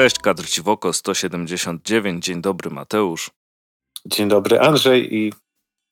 [0.00, 2.24] Cześć, kadr ci w oko 179.
[2.24, 3.30] Dzień dobry, Mateusz.
[4.06, 5.32] Dzień dobry, Andrzej i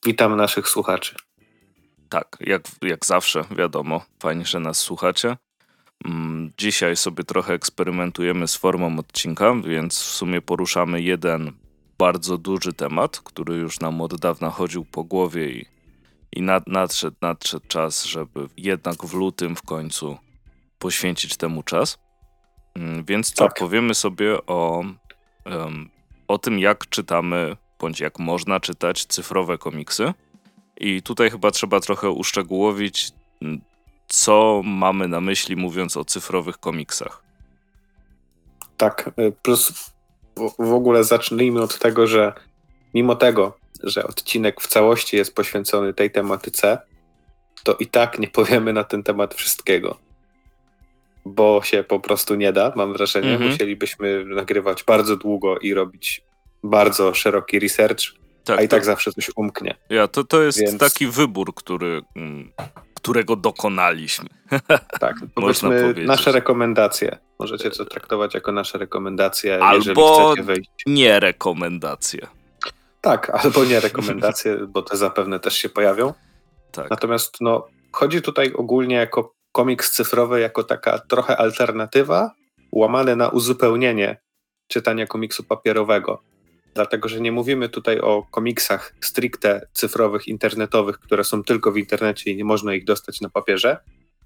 [0.06, 1.14] witam naszych słuchaczy.
[2.08, 5.36] Tak, jak, jak zawsze, wiadomo, fajnie, że nas słuchacie.
[6.04, 11.52] Mm, dzisiaj sobie trochę eksperymentujemy z formą odcinka, więc w sumie poruszamy jeden
[11.98, 15.66] bardzo duży temat, który już nam od dawna chodził po głowie i,
[16.32, 20.18] i nad, nadszedł, nadszedł czas, żeby jednak w lutym w końcu
[20.78, 22.07] poświęcić temu czas.
[22.78, 23.54] Mm, więc co, tak.
[23.58, 24.84] powiemy sobie o,
[25.46, 25.90] um,
[26.28, 30.12] o tym, jak czytamy, bądź jak można czytać cyfrowe komiksy.
[30.80, 33.10] I tutaj chyba trzeba trochę uszczegółowić,
[33.42, 33.60] mm,
[34.08, 37.22] co mamy na myśli, mówiąc o cyfrowych komiksach.
[38.76, 39.92] Tak, y, plus
[40.58, 42.32] w ogóle zacznijmy od tego, że
[42.94, 46.78] mimo tego, że odcinek w całości jest poświęcony tej tematyce,
[47.64, 50.07] to i tak nie powiemy na ten temat wszystkiego
[51.28, 53.38] bo się po prostu nie da, mam wrażenie.
[53.38, 53.50] -hmm.
[53.50, 56.22] Musielibyśmy nagrywać bardzo długo i robić
[56.62, 58.02] bardzo szeroki research,
[58.44, 59.74] tak, a i tak, tak zawsze coś umknie.
[59.90, 60.78] Ja, to, to jest Więc...
[60.78, 62.52] taki wybór, który, mm,
[62.94, 64.28] którego dokonaliśmy.
[65.00, 67.18] Tak, powiedzmy nasze rekomendacje.
[67.38, 70.70] Możecie to traktować jako nasze rekomendacje, albo jeżeli chcecie wejść.
[70.86, 72.26] nie rekomendacje.
[73.00, 76.14] Tak, albo nie rekomendacje, bo te zapewne też się pojawią.
[76.72, 76.90] Tak.
[76.90, 82.30] Natomiast no, chodzi tutaj ogólnie jako komiks cyfrowy jako taka trochę alternatywa,
[82.72, 84.20] łamane na uzupełnienie
[84.68, 86.22] czytania komiksu papierowego.
[86.74, 92.30] Dlatego, że nie mówimy tutaj o komiksach stricte cyfrowych, internetowych, które są tylko w internecie
[92.30, 93.76] i nie można ich dostać na papierze,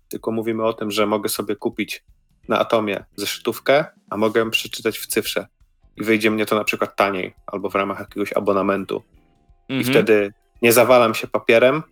[0.08, 2.04] tylko mówimy o tym, że mogę sobie kupić
[2.48, 5.46] na Atomie zeszytówkę, a mogę przeczytać w cyfrze.
[5.96, 9.02] I wyjdzie mnie to na przykład taniej, albo w ramach jakiegoś abonamentu.
[9.68, 9.80] Mhm.
[9.80, 11.82] I wtedy nie zawalam się papierem,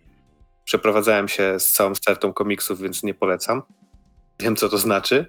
[0.63, 3.61] Przeprowadzałem się z całą stertą komiksów, więc nie polecam.
[4.39, 5.25] Wiem, co to znaczy.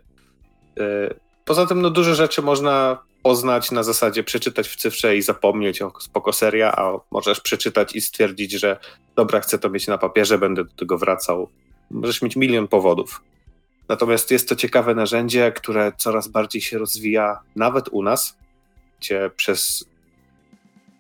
[0.81, 5.83] E, poza tym, no, duże rzeczy można poznać na zasadzie przeczytać w cyfrze i zapomnieć
[5.83, 8.79] o spoko seria, a możesz przeczytać i stwierdzić, że
[9.17, 11.49] dobra, chcę to mieć na papierze, będę do tego wracał.
[11.91, 13.23] Możesz mieć milion powodów.
[13.89, 18.37] Natomiast jest to ciekawe narzędzie, które coraz bardziej się rozwija, nawet u nas,
[19.01, 19.85] gdzie przez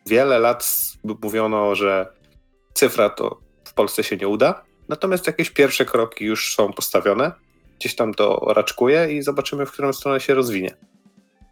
[0.07, 0.69] wiele lat
[1.23, 2.07] mówiono, że
[2.75, 3.42] cyfra to
[3.73, 4.65] w Polsce się nie uda.
[4.89, 7.33] Natomiast jakieś pierwsze kroki już są postawione.
[7.79, 10.77] Gdzieś tam to raczkuje i zobaczymy, w którą stronę się rozwinie.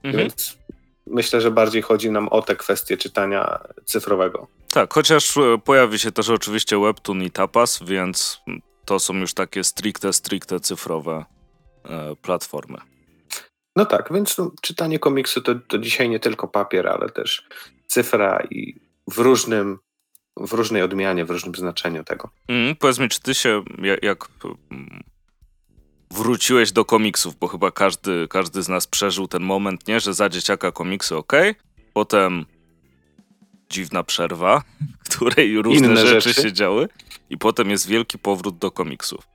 [0.03, 0.17] Mhm.
[0.17, 0.59] Więc
[1.07, 4.47] myślę, że bardziej chodzi nam o te kwestie czytania cyfrowego.
[4.73, 8.41] Tak, chociaż e, pojawi się też oczywiście Webtoon i Tapas, więc
[8.85, 11.25] to są już takie stricte, stricte cyfrowe
[11.85, 12.79] e, platformy.
[13.77, 17.49] No tak, więc no, czytanie komiksu to, to dzisiaj nie tylko papier, ale też
[17.87, 19.79] cyfra i w różnym
[20.37, 22.29] w różnej odmianie, w różnym znaczeniu tego.
[22.49, 24.29] Mm, powiedz mi, czy ty się, jak, jak
[24.71, 25.03] mm,
[26.11, 30.29] wróciłeś do komiksów, bo chyba każdy, każdy z nas przeżył ten moment, nie, że za
[30.29, 31.33] dzieciaka komiksy ok,
[31.93, 32.47] potem
[33.71, 34.63] dziwna przerwa,
[35.05, 36.89] w której różne Inne rzeczy, rzeczy się działy
[37.31, 39.29] i potem jest wielki powrót do komiksów.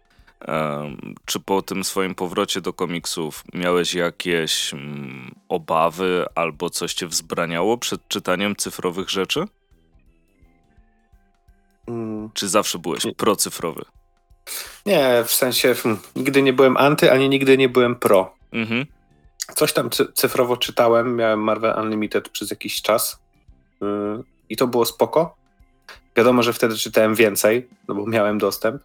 [0.48, 7.08] Um, czy po tym swoim powrocie do komiksów miałeś jakieś um, obawy albo coś cię
[7.08, 9.46] wzbraniało przed czytaniem cyfrowych rzeczy?
[11.88, 12.30] Mm.
[12.34, 13.86] Czy zawsze byłeś procyfrowy?
[14.86, 18.36] Nie, w sensie hmm, nigdy nie byłem anty, ani nigdy nie byłem pro.
[18.52, 18.86] Mhm.
[19.56, 23.20] Coś tam cyfrowo czytałem, miałem Marvel Unlimited przez jakiś czas
[23.82, 25.36] yy, i to było spoko.
[26.16, 28.82] Wiadomo, że wtedy czytałem więcej, no bo miałem dostęp,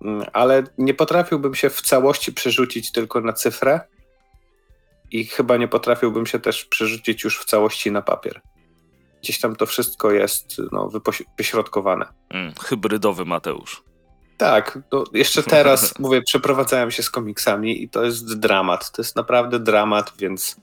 [0.00, 3.80] yy, ale nie potrafiłbym się w całości przerzucić tylko na cyfrę
[5.10, 8.40] i chyba nie potrafiłbym się też przerzucić już w całości na papier
[9.22, 10.90] gdzieś tam to wszystko jest no,
[11.38, 12.06] wyśrodkowane.
[12.30, 13.82] Mm, hybrydowy Mateusz.
[14.36, 18.90] Tak, no jeszcze teraz mówię, przeprowadzałem się z komiksami i to jest dramat.
[18.90, 20.56] To jest naprawdę dramat, więc.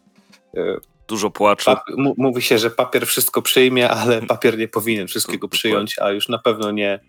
[0.54, 1.72] Yy, Dużo płaczu.
[2.18, 6.38] mówi się, że papier wszystko przyjmie, ale papier nie powinien wszystkiego przyjąć, a już na
[6.38, 7.00] pewno nie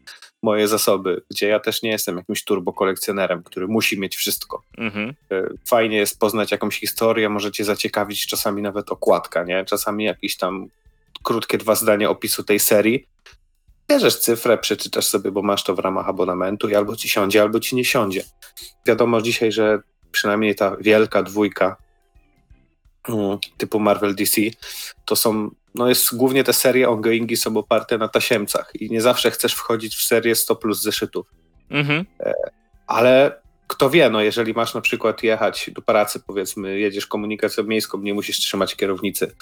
[0.42, 4.62] moje zasoby, gdzie ja też nie jestem jakimś turbo kolekcjonerem, który musi mieć wszystko.
[4.78, 5.14] Mhm.
[5.30, 9.64] E, fajnie jest poznać jakąś historię, możecie zaciekawić czasami nawet okładka, nie?
[9.64, 10.68] Czasami jakiś tam
[11.22, 13.08] krótkie dwa zdania opisu tej serii.
[13.88, 17.60] Bierzesz cyfrę, przeczytasz sobie, bo masz to w ramach abonamentu i albo ci siądzie, albo
[17.60, 18.24] ci nie siądzie.
[18.86, 19.78] Wiadomo dzisiaj, że
[20.12, 21.76] przynajmniej ta wielka dwójka
[23.08, 24.40] mm, typu Marvel DC,
[25.04, 29.30] to są, no jest głównie te serie ongoingi są oparte na tasiemcach i nie zawsze
[29.30, 31.26] chcesz wchodzić w serię 100 plus zeszytów.
[31.70, 32.06] Mhm.
[32.20, 32.32] E,
[32.86, 33.40] ale
[33.70, 38.14] kto wie, no jeżeli masz na przykład jechać do pracy, powiedzmy, jedziesz komunikacją miejską, nie
[38.14, 39.34] musisz trzymać kierownicy,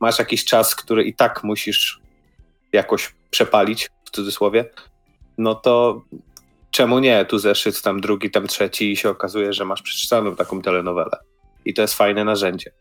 [0.00, 2.00] masz jakiś czas, który i tak musisz
[2.72, 4.64] jakoś przepalić, w cudzysłowie,
[5.38, 6.02] no to
[6.70, 7.24] czemu nie?
[7.24, 11.18] Tu zeszyt, tam drugi, tam trzeci i się okazuje, że masz przeczytaną taką telenowelę.
[11.64, 12.72] I to jest fajne narzędzie.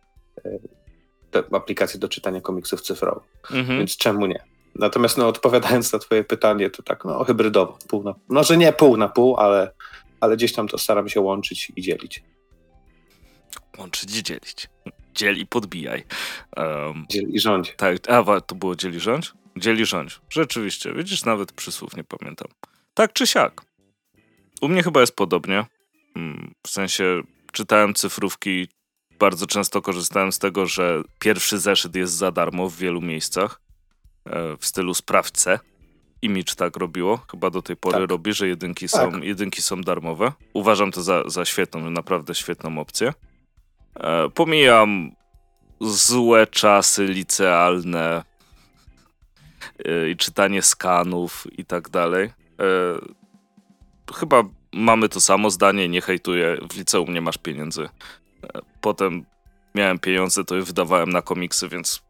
[1.31, 3.23] te aplikacje do czytania komiksów cyfrowych.
[3.51, 3.77] Mhm.
[3.79, 4.43] Więc czemu nie?
[4.75, 8.97] Natomiast no, odpowiadając na twoje pytanie, to tak no, hybrydowo, pół na, może nie pół
[8.97, 9.71] na pół, ale,
[10.21, 12.23] ale gdzieś tam to staram się łączyć i dzielić.
[13.77, 14.69] Łączyć i dzielić.
[15.13, 16.03] Dziel i podbijaj.
[16.57, 17.73] Um, dziel i rządź.
[17.77, 19.33] Tak, a to było dzieli rządź?
[19.57, 20.19] Dzieli rządź.
[20.29, 22.47] Rzeczywiście, widzisz, nawet przysłów nie pamiętam.
[22.93, 23.61] Tak czy siak.
[24.61, 25.65] U mnie chyba jest podobnie.
[26.15, 27.21] Mm, w sensie
[27.51, 28.67] czytałem cyfrówki,
[29.19, 33.61] bardzo często korzystałem z tego, że pierwszy zeszyt jest za darmo w wielu miejscach.
[34.25, 35.59] E, w stylu sprawdźce.
[36.21, 38.09] Image tak robiło, chyba do tej pory tak.
[38.09, 39.11] robi, że jedynki, tak.
[39.11, 40.31] są, jedynki są darmowe.
[40.53, 43.13] Uważam to za, za świetną, naprawdę świetną opcję.
[43.99, 45.11] E, pomijam
[45.81, 48.23] złe czasy licealne
[49.85, 52.25] e, i czytanie skanów i tak dalej.
[52.25, 52.31] E,
[54.15, 54.43] chyba
[54.73, 57.83] mamy to samo zdanie, nie hejtuję, w liceum nie masz pieniędzy.
[57.83, 57.89] E,
[58.81, 59.25] potem
[59.75, 62.03] miałem pieniądze, to je wydawałem na komiksy, więc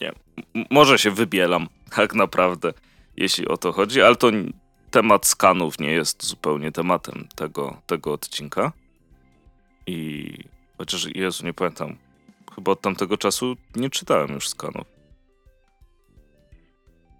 [0.00, 0.12] nie,
[0.70, 2.72] może się wybielam tak naprawdę,
[3.16, 4.30] jeśli o to chodzi, ale to
[4.90, 8.72] temat skanów nie jest zupełnie tematem tego, tego odcinka.
[9.86, 10.34] I
[10.78, 11.96] chociaż Jezu, nie pamiętam,
[12.54, 14.86] chyba od tamtego czasu nie czytałem już skanów.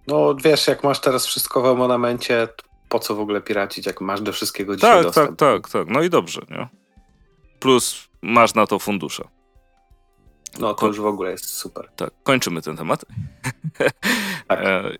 [0.06, 2.49] No wiesz, jak masz teraz wszystko w abonamencie,
[2.88, 5.38] po co w ogóle piracić, jak masz do wszystkiego dzisiaj tak, dostęp?
[5.38, 5.88] Tak, tak, tak.
[5.88, 6.69] No i dobrze, nie?
[7.61, 9.25] Plus masz na to fundusze.
[10.58, 11.88] No to już w ogóle jest super.
[11.97, 13.05] Tak, kończymy ten temat.
[14.49, 14.58] tak.
[14.58, 14.97] E,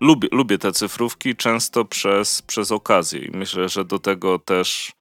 [0.00, 4.92] lubię, lubię te cyfrówki często przez, przez okazję i myślę, że do tego też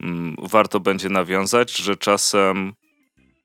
[0.00, 2.72] mm, warto będzie nawiązać, że czasem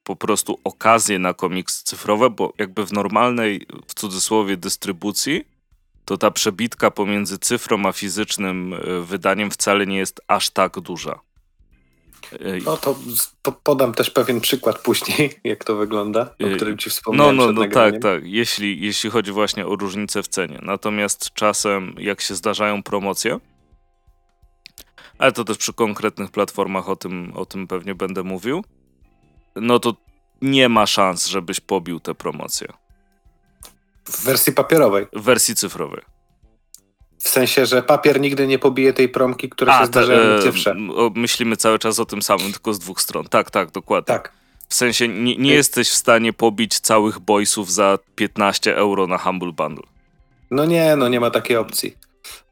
[0.03, 5.45] po prostu okazje na komiks cyfrowe, bo jakby w normalnej, w cudzysłowie, dystrybucji,
[6.05, 11.19] to ta przebitka pomiędzy cyfrą a fizycznym e, wydaniem wcale nie jest aż tak duża.
[12.65, 12.95] No to
[13.63, 17.35] podam też pewien przykład później, jak to wygląda, o którym ci wspomniałem.
[17.35, 18.21] No, no, no tak, tak.
[18.25, 20.59] Jeśli, jeśli chodzi właśnie o różnicę w cenie.
[20.61, 23.39] Natomiast czasem, jak się zdarzają promocje,
[25.17, 28.63] ale to też przy konkretnych platformach o tym, o tym pewnie będę mówił,
[29.55, 29.95] no to
[30.41, 32.67] nie ma szans, żebyś pobił te promocje.
[34.05, 35.07] W wersji papierowej.
[35.13, 36.01] W wersji cyfrowej.
[37.19, 40.75] W sensie, że papier nigdy nie pobije tej promki, które A, się zdarzają w cyfrze.
[41.15, 43.25] Myślimy cały czas o tym samym, tylko z dwóch stron.
[43.25, 44.05] Tak, tak, dokładnie.
[44.05, 44.31] Tak.
[44.69, 49.51] W sensie nie, nie jesteś w stanie pobić całych boysów za 15 euro na Humble
[49.51, 49.83] Bundle.
[50.51, 51.97] No nie, no nie ma takiej opcji.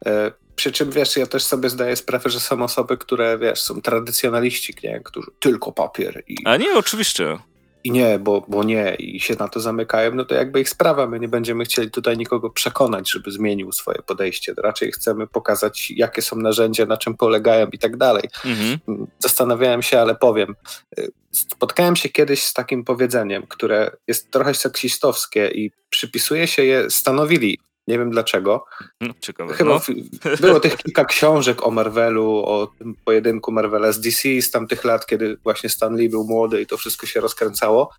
[0.06, 3.82] E, przy czym wiesz, ja też sobie zdaję sprawę, że są osoby, które wiesz, są
[3.82, 5.02] tradycjonaliści, nie?
[5.04, 6.24] którzy tylko papier.
[6.28, 6.36] I...
[6.46, 7.38] A nie, oczywiście
[7.88, 11.08] i nie, bo, bo nie, i się na to zamykają, no to jakby ich sprawa.
[11.08, 14.54] My nie będziemy chcieli tutaj nikogo przekonać, żeby zmienił swoje podejście.
[14.58, 18.24] Raczej chcemy pokazać, jakie są narzędzia, na czym polegają i tak dalej.
[18.46, 19.08] Mhm.
[19.20, 20.56] Zastanawiałem się, ale powiem.
[21.32, 27.60] Spotkałem się kiedyś z takim powiedzeniem, które jest trochę seksistowskie i przypisuje się je Stanowili
[27.88, 28.66] nie wiem dlaczego.
[29.02, 29.54] No, ciekawe.
[29.54, 29.80] Chyba
[30.26, 30.38] no.
[30.42, 35.06] było tych kilka książek o Marvelu, o tym pojedynku Marvela z DC z tamtych lat,
[35.06, 37.90] kiedy właśnie Stan Lee był młody i to wszystko się rozkręcało.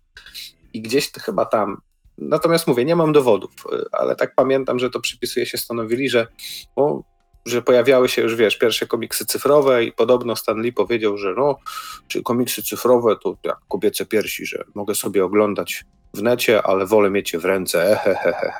[0.73, 1.81] I gdzieś to chyba tam.
[2.17, 3.51] Natomiast mówię, nie mam dowodów,
[3.91, 6.27] ale tak pamiętam, że to przypisuje się Stanowili, że,
[6.75, 7.03] o,
[7.45, 11.57] że pojawiały się już, wiesz, pierwsze komiksy cyfrowe i podobno Stan Lee powiedział, że no,
[12.07, 17.09] czy komiksy cyfrowe to jak kobiece piersi, że mogę sobie oglądać w necie, ale wolę
[17.09, 17.91] mieć je w ręce.
[17.91, 18.51] Ehehehe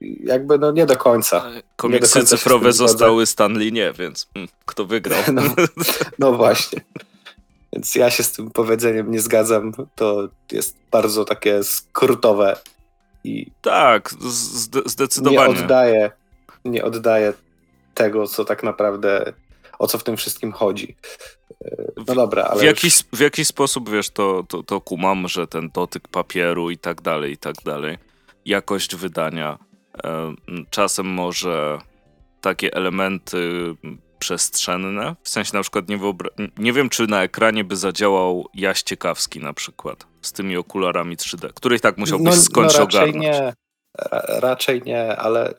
[0.00, 1.44] jakby no nie do końca.
[1.76, 5.18] Komiksy do końca cyfrowe zostały Stanley nie, więc hmm, kto wygrał?
[5.32, 5.42] No,
[6.18, 6.80] no, właśnie.
[7.72, 9.72] Więc ja się z tym powiedzeniem nie zgadzam.
[9.94, 12.56] To jest bardzo takie skrótowe
[13.24, 13.46] i.
[13.62, 14.10] Tak,
[14.86, 15.54] zdecydowanie.
[15.54, 16.10] Nie oddaje,
[16.64, 17.32] nie oddaje
[17.94, 19.32] tego, co tak naprawdę,
[19.78, 20.96] o co w tym wszystkim chodzi.
[22.06, 22.60] No dobra, ale.
[22.60, 26.78] W jakiś, w jakiś sposób wiesz, to, to, to kumam, że ten dotyk papieru i
[26.78, 27.98] tak dalej, i tak dalej.
[28.44, 29.67] Jakość wydania
[30.70, 31.78] czasem może
[32.40, 33.74] takie elementy
[34.18, 38.82] przestrzenne, w sensie na przykład nie, wyobra- nie wiem, czy na ekranie by zadziałał Jaś
[38.82, 43.24] Ciekawski na przykład z tymi okularami 3D, których tak musiałbyś no, skądś no raczej ogarnąć.
[43.24, 43.52] Nie,
[44.28, 45.54] raczej nie, ale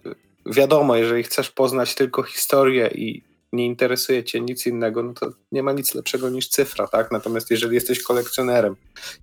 [0.46, 5.64] wiadomo, jeżeli chcesz poznać tylko historię i nie interesuje cię nic innego, no to nie
[5.64, 7.12] ma nic lepszego niż cyfra, tak?
[7.12, 8.76] Natomiast jeżeli jesteś kolekcjonerem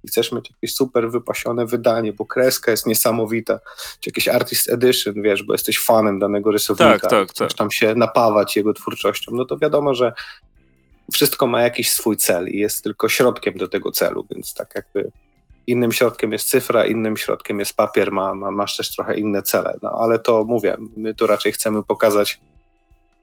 [0.04, 3.60] i chcesz mieć jakieś super wypasione wydanie, bo kreska jest niesamowita,
[4.00, 7.58] czy jakiś artist edition, wiesz, bo jesteś fanem danego rysownika, tak, tak, chcesz tak.
[7.58, 10.12] tam się napawać jego twórczością, no to wiadomo, że
[11.12, 15.10] wszystko ma jakiś swój cel i jest tylko środkiem do tego celu, więc tak jakby
[15.66, 19.78] innym środkiem jest cyfra, innym środkiem jest papier, ma, ma, masz też trochę inne cele,
[19.82, 22.40] no ale to mówię, my tu raczej chcemy pokazać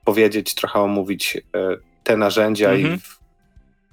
[0.06, 2.96] powiedzieć, trochę omówić e, te narzędzia mhm.
[2.96, 3.00] i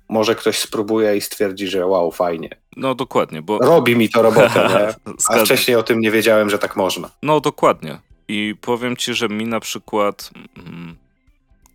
[0.08, 2.48] może ktoś spróbuje i stwierdzi, że wow, fajnie.
[2.76, 3.58] No dokładnie, bo...
[3.58, 4.94] Robi mi to robotę?
[5.28, 7.10] A wcześniej o tym nie wiedziałem, że tak można.
[7.22, 7.98] No dokładnie.
[8.28, 10.96] I powiem ci, że mi na przykład mm,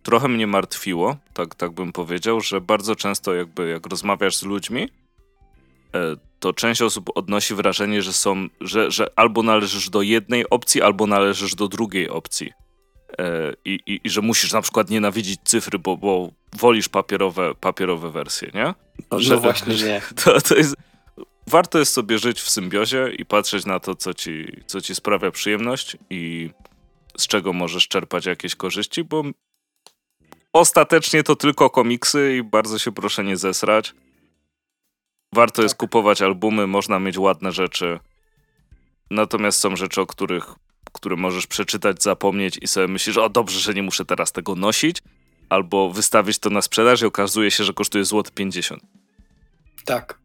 [0.02, 4.88] trochę mnie martwiło, tak, tak bym powiedział, że bardzo często jakby jak rozmawiasz z ludźmi,
[5.94, 10.82] e, to część osób odnosi wrażenie, że są, że, że albo należysz do jednej opcji,
[10.82, 12.52] albo należysz do drugiej opcji.
[13.18, 18.10] E, I, i, i że musisz na przykład nienawidzić cyfry, bo, bo wolisz papierowe, papierowe
[18.10, 18.74] wersje, nie?
[19.10, 20.02] No, że, właśnie nie.
[20.24, 20.74] To, to jest,
[21.46, 25.30] warto jest sobie żyć w symbiozie i patrzeć na to, co ci, co ci sprawia
[25.30, 26.50] przyjemność i
[27.18, 29.24] z czego możesz czerpać jakieś korzyści, bo
[30.52, 33.94] ostatecznie to tylko komiksy i bardzo się proszę nie zesrać.
[35.34, 35.62] Warto tak.
[35.62, 38.00] jest kupować albumy, można mieć ładne rzeczy.
[39.10, 40.54] Natomiast są rzeczy, o których
[40.92, 45.02] które możesz przeczytać, zapomnieć i sobie myślisz, o dobrze, że nie muszę teraz tego nosić,
[45.48, 48.82] albo wystawić to na sprzedaż i okazuje się, że kosztuje złoty 50.
[49.84, 50.18] Tak.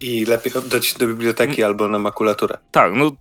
[0.00, 1.70] I lepiej oddać do biblioteki mm.
[1.70, 2.58] albo na makulaturę.
[2.70, 3.12] Tak, no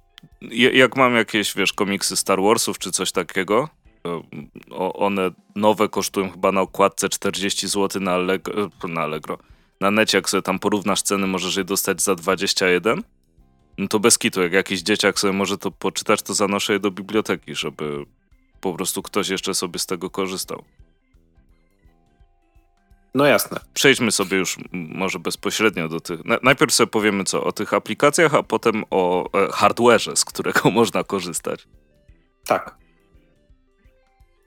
[0.73, 3.69] jak mam jakieś, wiesz, komiksy Star Warsów czy coś takiego,
[4.93, 9.37] one nowe kosztują chyba na okładce 40 zł na Allegro, na Allegro.
[9.81, 13.03] Na necie, jak sobie tam porównasz ceny, możesz je dostać za 21
[13.77, 16.91] no to bez kitu, jak jakiś dzieciak sobie może to poczytać, to zanoszę je do
[16.91, 18.05] biblioteki, żeby
[18.61, 20.63] po prostu ktoś jeszcze sobie z tego korzystał.
[23.15, 23.59] No jasne.
[23.73, 26.19] Przejdźmy sobie już może bezpośrednio do tych.
[26.43, 31.03] Najpierw sobie powiemy co o tych aplikacjach, a potem o e, hardware'ze, z którego można
[31.03, 31.67] korzystać.
[32.45, 32.77] Tak.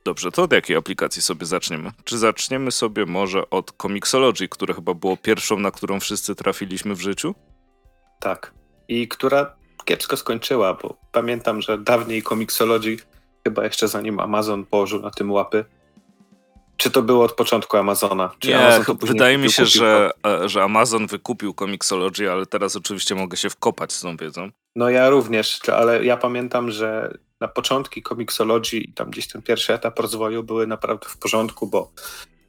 [0.04, 1.92] Dobrze, to od jakiej aplikacji sobie zaczniemy?
[2.04, 7.00] Czy zaczniemy sobie może od Comixology, które chyba było pierwszą, na którą wszyscy trafiliśmy w
[7.00, 7.34] życiu?
[8.20, 8.52] Tak
[8.88, 12.96] i która kiepsko skończyła, bo pamiętam, że dawniej Comixology,
[13.44, 15.64] chyba jeszcze zanim Amazon położył na tym łapy,
[16.76, 18.30] czy to było od początku Amazona?
[18.38, 23.14] Czy nie, Amazon wydaje mi się, że, e, że Amazon wykupił Comixology, ale teraz oczywiście
[23.14, 24.50] mogę się wkopać z tą wiedzą.
[24.76, 29.74] No ja również, ale ja pamiętam, że na początki Comixology i tam gdzieś ten pierwszy
[29.74, 31.92] etap rozwoju były naprawdę w porządku, bo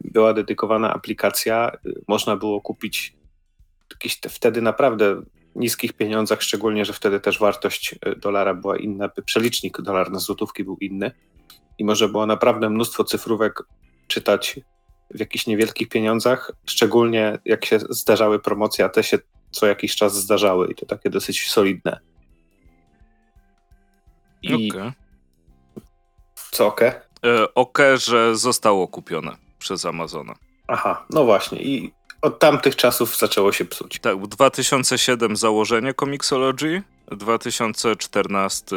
[0.01, 3.13] była dedykowana aplikacja, y, można było kupić
[3.91, 5.21] jakieś te, wtedy naprawdę
[5.57, 10.63] niskich pieniądzach, szczególnie, że wtedy też wartość e, dolara była inna, przelicznik dolar na złotówki
[10.63, 11.11] był inny
[11.77, 13.63] i może było naprawdę mnóstwo cyfrówek
[14.07, 14.59] czytać
[15.11, 19.19] w jakichś niewielkich pieniądzach, szczególnie jak się zdarzały promocje, a te się
[19.51, 21.99] co jakiś czas zdarzały i to takie dosyć solidne.
[24.41, 24.93] I okay.
[26.51, 26.87] co oke?
[26.87, 27.53] Okay?
[27.55, 30.35] Oke, że zostało kupione przez Amazona.
[30.67, 31.61] Aha, no właśnie.
[31.61, 33.99] I od tamtych czasów zaczęło się psuć.
[33.99, 36.81] Tak, 2007 założenie Comixology,
[37.11, 38.75] 2014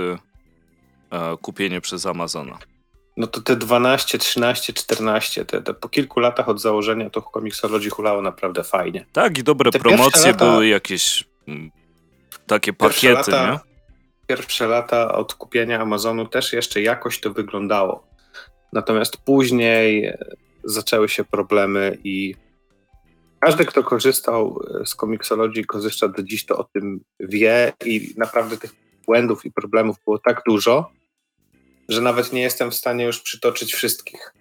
[1.10, 2.58] e, kupienie przez Amazona.
[3.16, 7.90] No to te 12, 13, 14, te, te po kilku latach od założenia to Comixology
[7.90, 9.06] hulało naprawdę fajnie.
[9.12, 11.70] Tak, i dobre te promocje lata, były jakieś m, mm,
[12.46, 13.58] takie pakiety, lata, nie?
[14.26, 18.06] Pierwsze lata od kupienia Amazonu też jeszcze jakoś to wyglądało.
[18.72, 20.18] Natomiast później e,
[20.64, 22.34] zaczęły się problemy i
[23.40, 28.56] każdy, kto korzystał e, z komiksologii, korzysta do dziś, to o tym wie i naprawdę
[28.56, 28.74] tych
[29.06, 30.90] błędów i problemów było tak dużo,
[31.88, 34.34] że nawet nie jestem w stanie już przytoczyć wszystkich.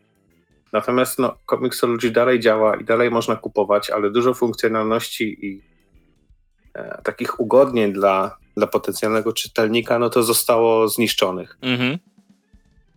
[0.73, 5.61] Natomiast no, Comixology dalej działa i dalej można kupować, ale dużo funkcjonalności i
[6.73, 11.57] e, takich ugodnień dla, dla potencjalnego czytelnika, no to zostało zniszczonych.
[11.61, 11.97] Mhm.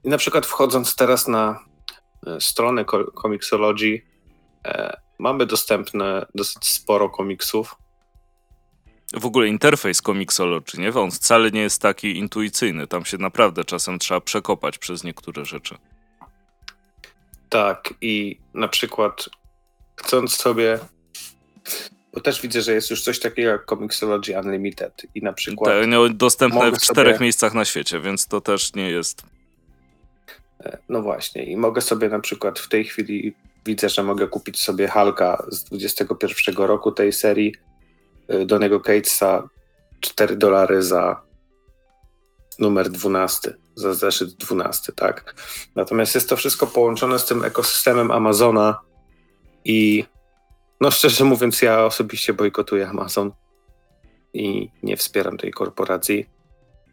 [0.05, 1.65] I na przykład wchodząc teraz na
[2.27, 2.85] e, stronę
[3.23, 4.03] Comixology,
[4.65, 7.77] e, mamy dostępne dosyć sporo komiksów.
[9.13, 10.95] W ogóle interfejs Comixology, nie?
[10.95, 12.87] On wcale nie jest taki intuicyjny.
[12.87, 15.75] Tam się naprawdę czasem trzeba przekopać przez niektóre rzeczy.
[17.49, 19.29] Tak, i na przykład
[19.97, 20.79] chcąc sobie.
[22.15, 25.73] Bo też widzę, że jest już coś takiego jak Comixology Unlimited i na przykład.
[25.73, 27.25] Tak, no, dostępne w czterech sobie...
[27.25, 29.23] miejscach na świecie, więc to też nie jest.
[30.61, 33.35] E, no właśnie, i mogę sobie na przykład w tej chwili
[33.67, 37.55] widzę, że mogę kupić sobie Hulka z 21 roku tej serii
[38.35, 39.49] y, Donego Catesa
[40.01, 41.23] 4 dolary za
[42.59, 45.35] numer 12, za zeszyt 12, tak.
[45.75, 48.81] Natomiast jest to wszystko połączone z tym ekosystemem Amazona
[49.65, 50.05] i
[50.81, 53.33] no szczerze mówiąc, ja osobiście bojkotuję Amazon
[54.35, 56.27] i nie wspieram tej korporacji.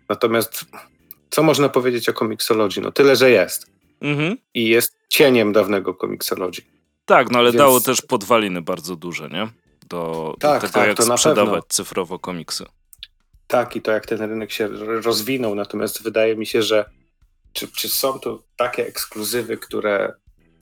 [0.09, 0.65] Natomiast
[1.29, 2.81] co można powiedzieć o Comixology?
[2.81, 3.78] No tyle, że jest.
[4.01, 4.38] Mhm.
[4.53, 6.62] I jest cieniem dawnego Comixology.
[7.06, 7.58] Tak, no ale Więc...
[7.58, 9.48] dało też podwaliny bardzo duże, nie?
[9.88, 12.65] Do, tak, do tego, tak, jak to sprzedawać cyfrowo komiksy.
[13.48, 14.68] Tak, i to jak ten rynek się
[15.01, 16.86] rozwinął, natomiast wydaje mi się, że
[17.53, 20.13] czy, czy są to takie ekskluzywy, które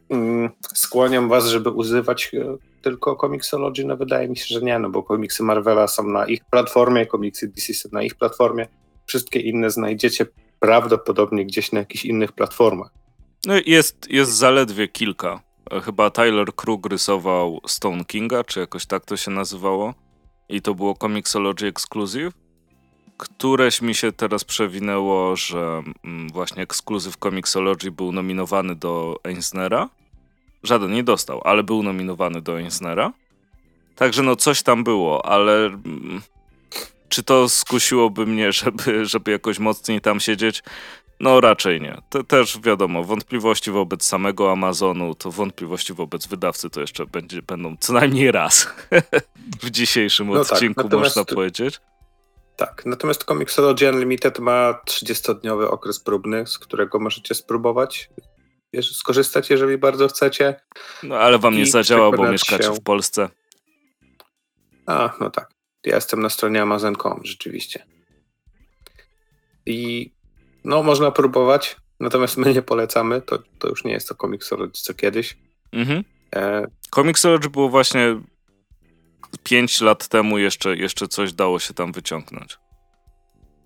[0.10, 4.90] mm, skłaniam was, żeby używać e, tylko Comixology, no wydaje mi się, że nie, no
[4.90, 8.68] bo komiksy Marvela są na ich platformie, komiksy DC są na ich platformie,
[9.06, 10.26] wszystkie inne znajdziecie
[10.60, 12.92] prawdopodobnie gdzieś na jakichś innych platformach.
[13.48, 15.42] No jest, jest zaledwie kilka.
[15.84, 19.94] Chyba Tyler Krug rysował Stone Kinga, czy jakoś tak to się nazywało.
[20.50, 22.34] I to było Comixology Exclusive.
[23.18, 29.90] Któreś mi się teraz przewinęło, że mm, właśnie Exclusive Comixology był nominowany do Eisnera.
[30.64, 33.14] Żaden nie dostał, ale był nominowany do Eisnera.
[33.96, 36.22] Także no coś tam było, ale mm,
[37.10, 40.64] czy to skusiłoby mnie, żeby, żeby jakoś mocniej tam siedzieć?
[41.20, 41.98] No raczej nie.
[42.10, 47.78] To też wiadomo, wątpliwości wobec samego Amazonu, to wątpliwości wobec wydawcy to jeszcze będzie, będą
[47.80, 48.68] co najmniej raz
[49.64, 51.82] w dzisiejszym no tak, odcinku, tak, można powiedzieć.
[52.56, 58.10] Tak, natomiast Comixology Unlimited ma 30-dniowy okres próbny, z którego możecie spróbować
[58.82, 60.62] skorzystać, jeżeli bardzo chcecie.
[61.04, 62.74] No ale wam nie zadziała, bo mieszkacie się...
[62.74, 63.30] w Polsce.
[64.86, 65.50] A, no tak.
[65.86, 67.86] Ja jestem na stronie Amazon.com, rzeczywiście.
[69.66, 70.12] I
[70.64, 73.22] no, można próbować, natomiast my nie polecamy.
[73.22, 75.38] To, to już nie jest to Comixology co kiedyś.
[75.72, 76.04] Mhm.
[76.36, 76.68] E...
[76.96, 78.20] Comixology było właśnie
[79.44, 82.60] 5 lat temu jeszcze, jeszcze coś dało się tam wyciągnąć.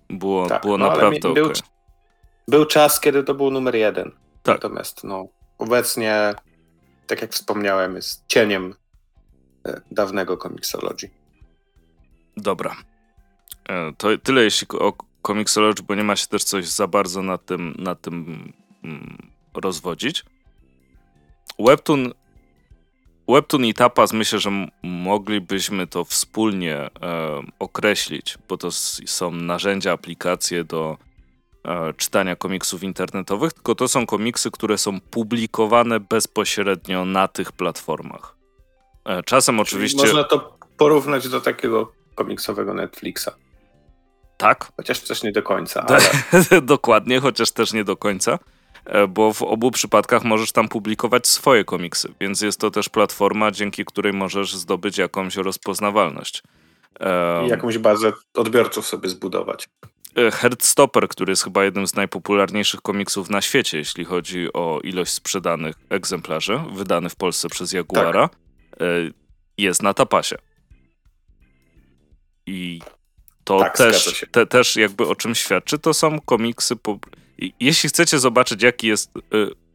[0.09, 1.61] Było, tak, było no, naprawdę mi, był, okay.
[2.47, 4.11] był czas, kiedy to był numer jeden.
[4.43, 4.55] Tak.
[4.55, 6.33] Natomiast no, obecnie,
[7.07, 8.75] tak jak wspomniałem, jest cieniem
[9.67, 11.09] e, dawnego Comixology.
[12.37, 12.75] Dobra.
[13.69, 14.93] E, to tyle jeśli o
[15.27, 19.17] Comixology, bo nie ma się też coś za bardzo na tym, na tym mm,
[19.53, 20.25] rozwodzić.
[21.59, 22.13] Webtoon
[23.27, 26.89] Webtoon i Tapas myślę, że moglibyśmy to wspólnie e,
[27.59, 28.71] określić, bo to
[29.05, 30.97] są narzędzia, aplikacje do
[31.65, 38.35] e, czytania komiksów internetowych, tylko to są komiksy, które są publikowane bezpośrednio na tych platformach.
[39.05, 40.01] E, czasem Czyli oczywiście.
[40.01, 43.29] Można to porównać do takiego komiksowego Netflixa.
[44.41, 44.71] Tak.
[44.77, 45.85] Chociaż też nie do końca.
[45.87, 46.61] Ale...
[46.61, 48.39] Dokładnie, chociaż też nie do końca.
[48.85, 53.51] E, bo w obu przypadkach możesz tam publikować swoje komiksy, więc jest to też platforma,
[53.51, 56.43] dzięki której możesz zdobyć jakąś rozpoznawalność.
[57.45, 59.69] I jakąś bazę odbiorców sobie zbudować.
[60.15, 65.11] E, Heartstopper, który jest chyba jednym z najpopularniejszych komiksów na świecie, jeśli chodzi o ilość
[65.11, 68.39] sprzedanych egzemplarzy, wydany w Polsce przez Jaguara, tak.
[68.81, 68.85] E,
[69.57, 70.35] jest na tapasie.
[72.47, 72.81] I
[73.43, 76.75] to tak, też, te, też jakby o czym świadczy, to są komiksy.
[76.75, 76.99] Po...
[77.59, 79.21] Jeśli chcecie zobaczyć, jaki jest y,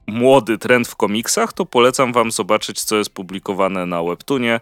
[0.06, 4.60] młody trend w komiksach, to polecam wam zobaczyć, co jest publikowane na Webtoonie,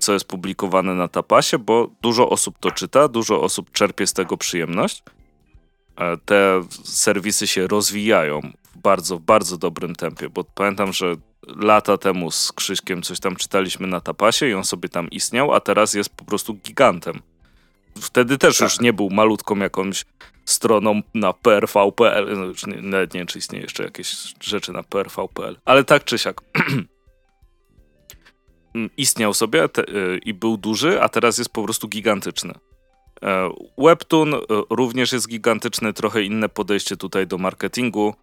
[0.00, 4.36] co jest publikowane na Tapasie, bo dużo osób to czyta, dużo osób czerpie z tego
[4.36, 5.02] przyjemność.
[5.96, 8.40] E, te serwisy się rozwijają
[8.74, 11.16] w bardzo, bardzo dobrym tempie, bo pamiętam, że
[11.56, 15.60] lata temu z Krzyśkiem coś tam czytaliśmy na Tapasie i on sobie tam istniał, a
[15.60, 17.20] teraz jest po prostu gigantem.
[18.00, 18.68] Wtedy też tak.
[18.68, 20.04] już nie był malutką jakąś
[20.44, 22.38] stroną na prv.pl.
[22.38, 25.56] No już nie, nawet nie wiem, czy istnieje jeszcze jakieś rzeczy na prv.pl.
[25.64, 26.40] Ale tak czy siak.
[28.96, 32.54] istniał sobie te, y, i był duży, a teraz jest po prostu gigantyczny.
[33.22, 34.38] E, Webtoon y,
[34.70, 38.14] również jest gigantyczny, trochę inne podejście tutaj do marketingu.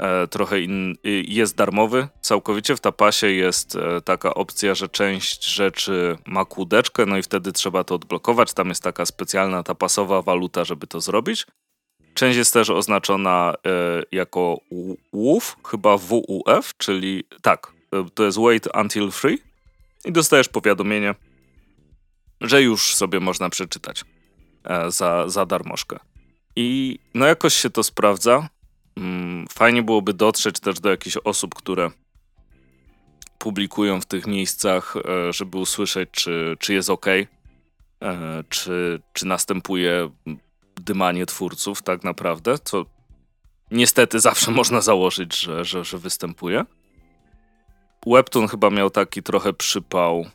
[0.00, 0.94] E, trochę in,
[1.28, 2.76] jest darmowy całkowicie.
[2.76, 7.84] W tapasie jest e, taka opcja, że część rzeczy ma kłódeczkę, no i wtedy trzeba
[7.84, 8.52] to odblokować.
[8.52, 11.46] Tam jest taka specjalna tapasowa waluta, żeby to zrobić.
[12.14, 14.60] Część jest też oznaczona e, jako
[15.12, 17.72] WUF, chyba WUF, czyli tak,
[18.14, 19.38] to jest wait until free
[20.04, 21.14] i dostajesz powiadomienie,
[22.40, 24.04] że już sobie można przeczytać
[24.88, 25.98] za, za darmożkę.
[26.56, 28.48] I no jakoś się to sprawdza.
[28.96, 31.90] Mm, fajnie byłoby dotrzeć też do jakichś osób, które
[33.38, 37.26] publikują w tych miejscach, e, żeby usłyszeć, czy, czy jest ok, e,
[38.48, 40.10] czy, czy następuje
[40.76, 42.84] dymanie twórców tak naprawdę, co
[43.70, 46.64] niestety zawsze można założyć, że, że, że występuje.
[48.06, 50.26] Webtoon chyba miał taki trochę przypał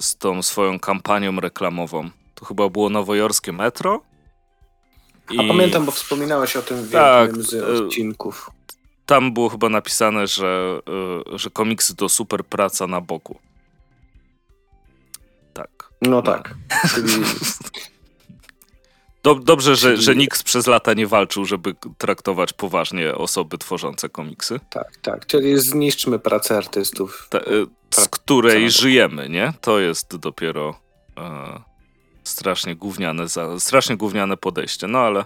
[0.00, 2.10] z tą swoją kampanią reklamową.
[2.34, 4.02] To chyba było nowojorskie metro,
[5.30, 8.50] a pamiętam, bo wspominałeś o tym w tak, jednym z e, odcinków.
[9.06, 10.80] Tam było chyba napisane, że,
[11.34, 13.38] e, że komiksy to super praca na boku.
[15.54, 15.90] Tak.
[16.02, 16.22] No, no.
[16.22, 16.54] tak.
[16.94, 17.12] Czyli...
[19.44, 24.60] dobrze, że, że nikt przez lata nie walczył, żeby traktować poważnie osoby tworzące komiksy.
[24.70, 25.26] Tak, tak.
[25.26, 27.26] Czyli zniszczmy pracę artystów.
[27.30, 27.42] Ta, e,
[27.94, 29.52] z której żyjemy, nie?
[29.60, 30.74] To jest dopiero
[32.28, 34.86] strasznie gówniane, za, strasznie gówniane podejście.
[34.86, 35.24] No ale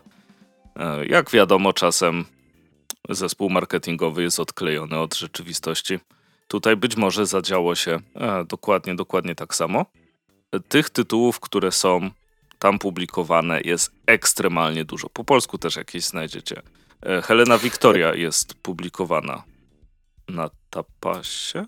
[0.76, 2.24] e, jak wiadomo, czasem
[3.08, 5.98] zespół marketingowy jest odklejony od rzeczywistości.
[6.48, 9.86] Tutaj być może zadziało się e, dokładnie, dokładnie tak samo.
[10.68, 12.10] Tych tytułów, które są
[12.58, 15.08] tam publikowane jest ekstremalnie dużo.
[15.08, 16.62] Po polsku też jakieś znajdziecie.
[17.02, 19.42] E, Helena Wiktoria jest publikowana
[20.28, 21.66] na tapasie.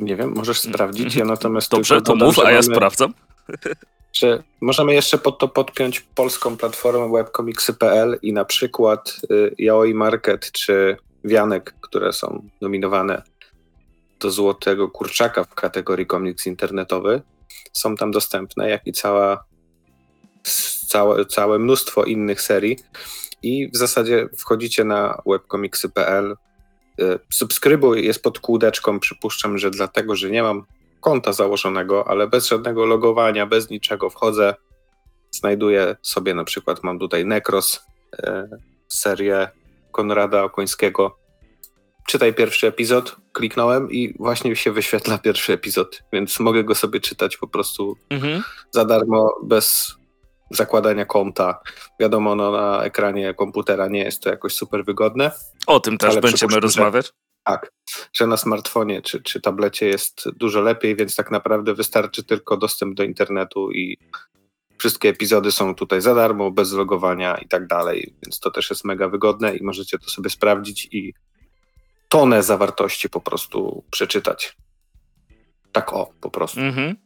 [0.00, 1.14] Nie wiem, możesz sprawdzić.
[1.14, 1.70] Ja natomiast.
[1.70, 3.14] Dobrze, to mów, a ja sprawdzam.
[4.12, 10.52] Że możemy jeszcze pod to podpiąć polską platformę webkomiksy.pl i na przykład y, Yaoi Market
[10.52, 13.22] czy Wianek, które są nominowane
[14.20, 17.22] do Złotego Kurczaka w kategorii komiks internetowy,
[17.72, 19.44] są tam dostępne, jak i cała,
[20.88, 22.78] całe, całe mnóstwo innych serii.
[23.42, 26.36] I w zasadzie wchodzicie na webkomiksy.pl,
[27.32, 30.64] subskrybuj, jest pod kółdeczką, przypuszczam, że dlatego, że nie mam
[31.00, 34.54] konta założonego, ale bez żadnego logowania, bez niczego wchodzę,
[35.30, 37.80] znajduję sobie na przykład, mam tutaj Necros,
[38.14, 38.26] y,
[38.88, 39.48] serię
[39.92, 41.18] Konrada Okońskiego,
[42.06, 47.36] czytaj pierwszy epizod, kliknąłem i właśnie się wyświetla pierwszy epizod, więc mogę go sobie czytać
[47.36, 48.42] po prostu mhm.
[48.70, 49.94] za darmo, bez
[50.50, 51.60] zakładania konta.
[52.00, 55.30] Wiadomo, no, na ekranie komputera nie jest to jakoś super wygodne.
[55.66, 57.06] O tym też będziemy rozmawiać.
[57.06, 57.12] Że,
[57.44, 57.72] tak,
[58.12, 62.94] że na smartfonie czy, czy tablecie jest dużo lepiej, więc tak naprawdę wystarczy tylko dostęp
[62.94, 63.98] do internetu i
[64.78, 68.84] wszystkie epizody są tutaj za darmo, bez logowania i tak dalej, więc to też jest
[68.84, 71.14] mega wygodne i możecie to sobie sprawdzić i
[72.08, 74.56] tonę zawartości po prostu przeczytać.
[75.72, 76.60] Tak o, po prostu.
[76.60, 76.96] Mhm.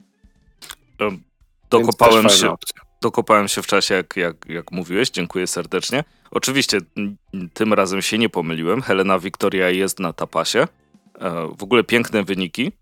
[1.70, 2.54] Dokopałem się,
[3.04, 5.10] dokopałem się w czasie, jak, jak, jak mówiłeś.
[5.10, 6.04] Dziękuję serdecznie.
[6.30, 6.78] Oczywiście
[7.54, 8.82] tym razem się nie pomyliłem.
[8.82, 10.60] Helena Wiktoria jest na tapasie.
[10.60, 10.68] E,
[11.58, 12.72] w ogóle piękne wyniki.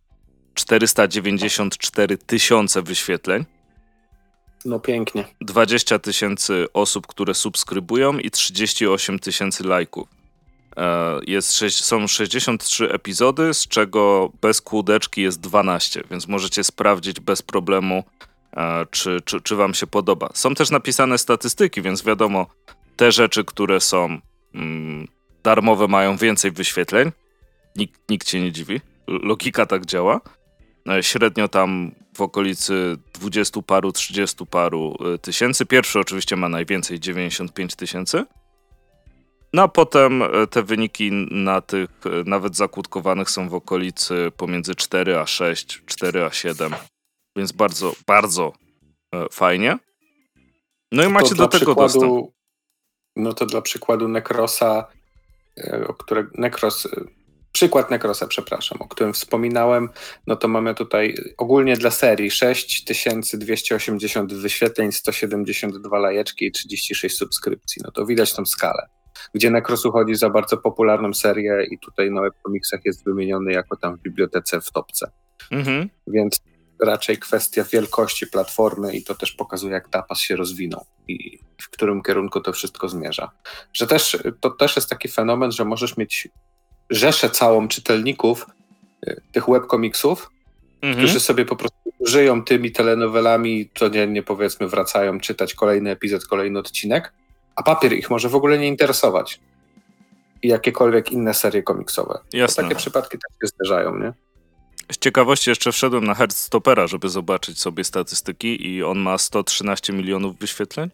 [0.55, 3.45] 494 tysiące wyświetleń.
[4.65, 5.25] No pięknie.
[5.41, 10.09] 20 tysięcy osób, które subskrybują i 38 tysięcy lajków.
[10.77, 17.43] E, jest są 63 epizody, z czego bez kłódeczki jest 12, więc możecie sprawdzić bez
[17.43, 18.05] problemu,
[18.91, 20.29] czy, czy, czy wam się podoba.
[20.35, 22.47] Są też napisane statystyki, więc wiadomo,
[22.97, 24.19] te rzeczy, które są
[24.55, 25.09] mm,
[25.43, 27.13] darmowe, mają więcej wyświetleń.
[27.77, 28.81] Nikt, nikt cię nie dziwi.
[29.07, 30.21] Logika tak działa.
[30.89, 35.67] E, średnio tam w okolicy 20 paru, 30 paru tysięcy.
[35.67, 38.25] Pierwszy oczywiście ma najwięcej, 95 tysięcy.
[39.53, 44.75] No a potem e, te wyniki na tych e, nawet zakłódkowanych są w okolicy pomiędzy
[44.75, 46.73] 4 a 6, 4 a 7.
[47.37, 48.53] Więc bardzo, bardzo
[49.15, 49.79] e, fajnie.
[50.93, 52.13] No i macie do tego dostęp.
[53.17, 54.87] No to dla przykładu Necrosa,
[55.89, 56.89] o którego Necros,
[57.53, 59.89] przykład Necrosa, przepraszam, o którym wspominałem,
[60.27, 67.83] no to mamy tutaj ogólnie dla serii 6280 wyświetleń, 172 lajeczki i 36 subskrypcji.
[67.85, 68.89] No to widać tą skalę
[69.35, 73.97] gdzie Necrosu chodzi za bardzo popularną serię i tutaj na webcomicsach jest wymieniony jako tam
[73.97, 75.11] w bibliotece w topce.
[75.51, 75.89] Mhm.
[76.07, 76.41] Więc
[76.81, 82.03] raczej kwestia wielkości platformy i to też pokazuje, jak tapas się rozwinął i w którym
[82.03, 83.31] kierunku to wszystko zmierza.
[83.73, 86.29] Że też, to też jest taki fenomen, że możesz mieć
[86.91, 88.47] rzeszę całą czytelników
[89.09, 90.31] y, tych webcomicsów,
[90.83, 91.05] mhm.
[91.05, 97.13] którzy sobie po prostu żyją tymi telenowelami, codziennie powiedzmy wracają czytać kolejny epizod, kolejny odcinek,
[97.57, 99.41] a papier ich może w ogóle nie interesować.
[100.43, 102.19] I jakiekolwiek inne serie komiksowe.
[102.33, 102.63] Jasne.
[102.63, 104.13] takie przypadki też się zdarzają, nie?
[104.93, 110.39] Z ciekawości jeszcze wszedłem na Heartstopera, żeby zobaczyć sobie statystyki i on ma 113 milionów
[110.39, 110.91] wyświetleń,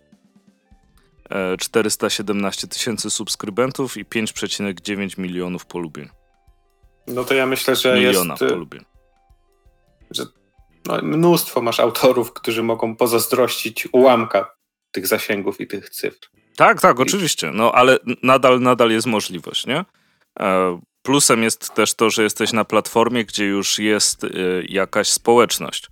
[1.59, 6.09] 417 e, tysięcy subskrybentów i 5,9 milionów polubień.
[7.07, 8.43] No to ja myślę, że Miliona jest...
[8.43, 8.85] Y, polubień.
[10.11, 10.25] Że
[10.87, 14.55] no, mnóstwo masz autorów, którzy mogą pozazdrościć ułamka
[14.91, 16.29] tych zasięgów i tych cyfr.
[16.57, 17.51] Tak, tak, oczywiście.
[17.55, 19.85] No ale nadal, nadal jest możliwość, nie?
[20.99, 24.29] E, plusem jest też to, że jesteś na platformie, gdzie już jest e,
[24.69, 25.89] jakaś społeczność.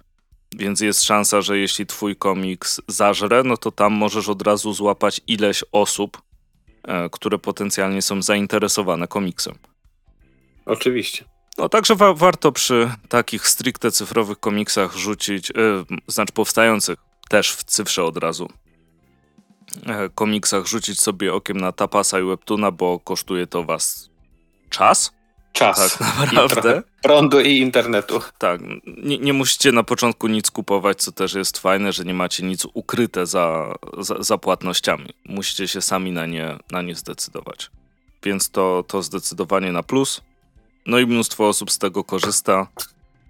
[0.56, 5.20] Więc jest szansa, że jeśli twój komiks zażre, no to tam możesz od razu złapać
[5.26, 6.22] ileś osób,
[6.84, 9.54] e, które potencjalnie są zainteresowane komiksem.
[10.66, 11.24] Oczywiście.
[11.58, 17.64] No także wa warto przy takich stricte cyfrowych komiksach rzucić, yy, znaczy powstających też w
[17.64, 18.48] cyfrze od razu,
[19.86, 24.10] E, komiksach rzucić sobie okiem na Tapasa i Webtuna, bo kosztuje to was
[24.70, 25.12] czas.
[25.52, 25.98] Czas.
[25.98, 26.82] Tak naprawdę.
[26.98, 28.20] I prądu i internetu.
[28.38, 28.60] Tak.
[28.86, 32.66] Nie, nie, musicie na początku nic kupować, co też jest fajne, że nie macie nic
[32.74, 35.08] ukryte za, za, za płatnościami.
[35.24, 37.70] Musicie się sami na nie, na nie zdecydować.
[38.22, 40.20] Więc to, to zdecydowanie na plus.
[40.86, 42.66] No i mnóstwo osób z tego korzysta,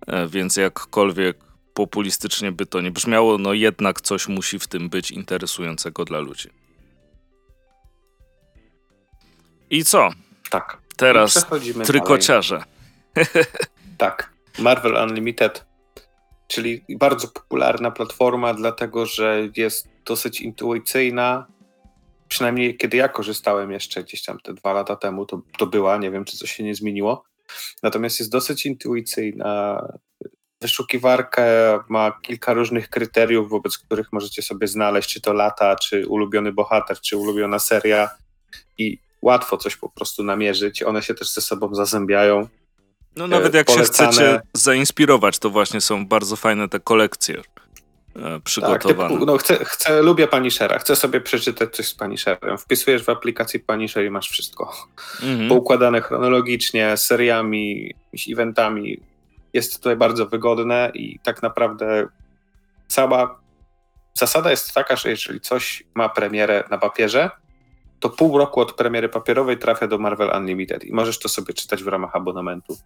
[0.07, 1.37] e, więc jakkolwiek
[1.75, 6.49] populistycznie by to nie brzmiało, no jednak coś musi w tym być interesującego dla ludzi.
[9.71, 10.11] I co?
[10.51, 10.86] Tak.
[10.97, 11.47] Teraz
[11.85, 12.63] trykociarze.
[13.99, 15.65] tak, Marvel Unlimited,
[16.49, 21.47] czyli bardzo popularna platforma, dlatego że jest dosyć intuicyjna.
[22.29, 26.11] Przynajmniej kiedy ja korzystałem jeszcze gdzieś tam te dwa lata temu, to, to była, nie
[26.11, 27.25] wiem czy coś się nie zmieniło.
[27.83, 29.83] Natomiast jest dosyć intuicyjna.
[30.61, 31.43] Wyszukiwarka
[31.89, 37.01] ma kilka różnych kryteriów, wobec których możecie sobie znaleźć, czy to lata, czy ulubiony bohater,
[37.01, 38.11] czy ulubiona seria
[38.79, 40.83] i łatwo coś po prostu namierzyć.
[40.83, 42.49] One się też ze sobą zazębiają.
[43.17, 44.13] No nawet jak Polecane...
[44.13, 47.43] się chcecie zainspirować, to właśnie są bardzo fajne te kolekcje
[48.17, 49.09] e, przygotowane.
[49.09, 52.59] Tak, typu, no chcę, chcę, lubię Punishera, chcę sobie przeczytać coś z Punisherem.
[52.59, 54.73] Wpisujesz w aplikacji Punisher i masz wszystko.
[55.23, 55.49] Mhm.
[55.49, 57.95] Poukładane chronologicznie, seriami,
[58.33, 59.01] eventami.
[59.53, 62.09] Jest tutaj bardzo wygodne i tak naprawdę
[62.89, 63.41] cała
[64.15, 67.31] zasada jest taka, że jeżeli coś ma premierę na papierze,
[68.01, 71.83] to pół roku od premiery papierowej trafia do Marvel Unlimited i możesz to sobie czytać
[71.83, 72.79] w ramach abonamentu.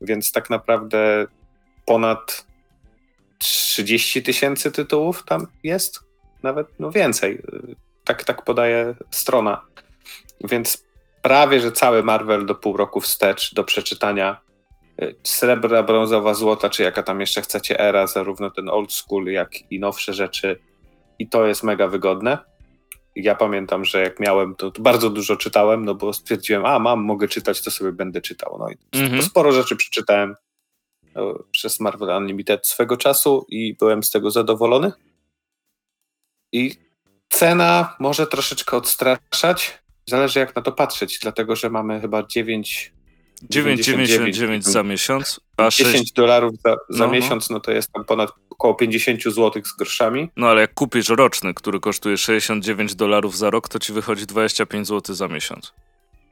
[0.00, 1.26] Więc tak naprawdę
[1.86, 2.46] ponad
[3.38, 6.00] 30 tysięcy tytułów tam jest,
[6.42, 7.42] nawet no więcej.
[8.04, 9.62] Tak, tak podaje strona.
[10.44, 10.84] Więc
[11.22, 14.40] prawie, że cały Marvel do pół roku wstecz do przeczytania.
[15.22, 19.80] Srebra, brązowa, złota, czy jaka tam jeszcze chcecie era, zarówno ten old school, jak i
[19.80, 20.60] nowsze rzeczy.
[21.18, 22.38] I to jest mega wygodne
[23.16, 27.00] ja pamiętam, że jak miałem, to, to, bardzo dużo czytałem, no bo stwierdziłem, a mam,
[27.00, 28.56] mogę czytać, to sobie będę czytał.
[28.58, 29.22] No i mhm.
[29.22, 30.34] sporo rzeczy przeczytałem
[31.14, 34.92] no, przez Marvel Unlimited swego czasu i byłem z tego zadowolony.
[36.52, 36.74] I
[37.28, 42.92] cena może troszeczkę odstraszać, zależy jak na to patrzeć, dlatego że mamy chyba 9
[43.42, 45.40] 9,99 za miesiąc.
[45.56, 49.22] A 10 dolarów za, za no, no, miesiąc, no to jest tam ponad około 50
[49.22, 50.30] zł z groszami.
[50.36, 54.86] No ale jak kupisz roczny, który kosztuje 69 dolarów za rok, to ci wychodzi 25
[54.86, 55.72] zł za miesiąc.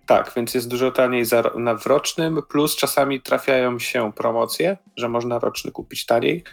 [0.07, 5.09] Tak, więc jest dużo taniej za, na w rocznym, plus czasami trafiają się promocje, że
[5.09, 6.45] można roczny kupić taniej.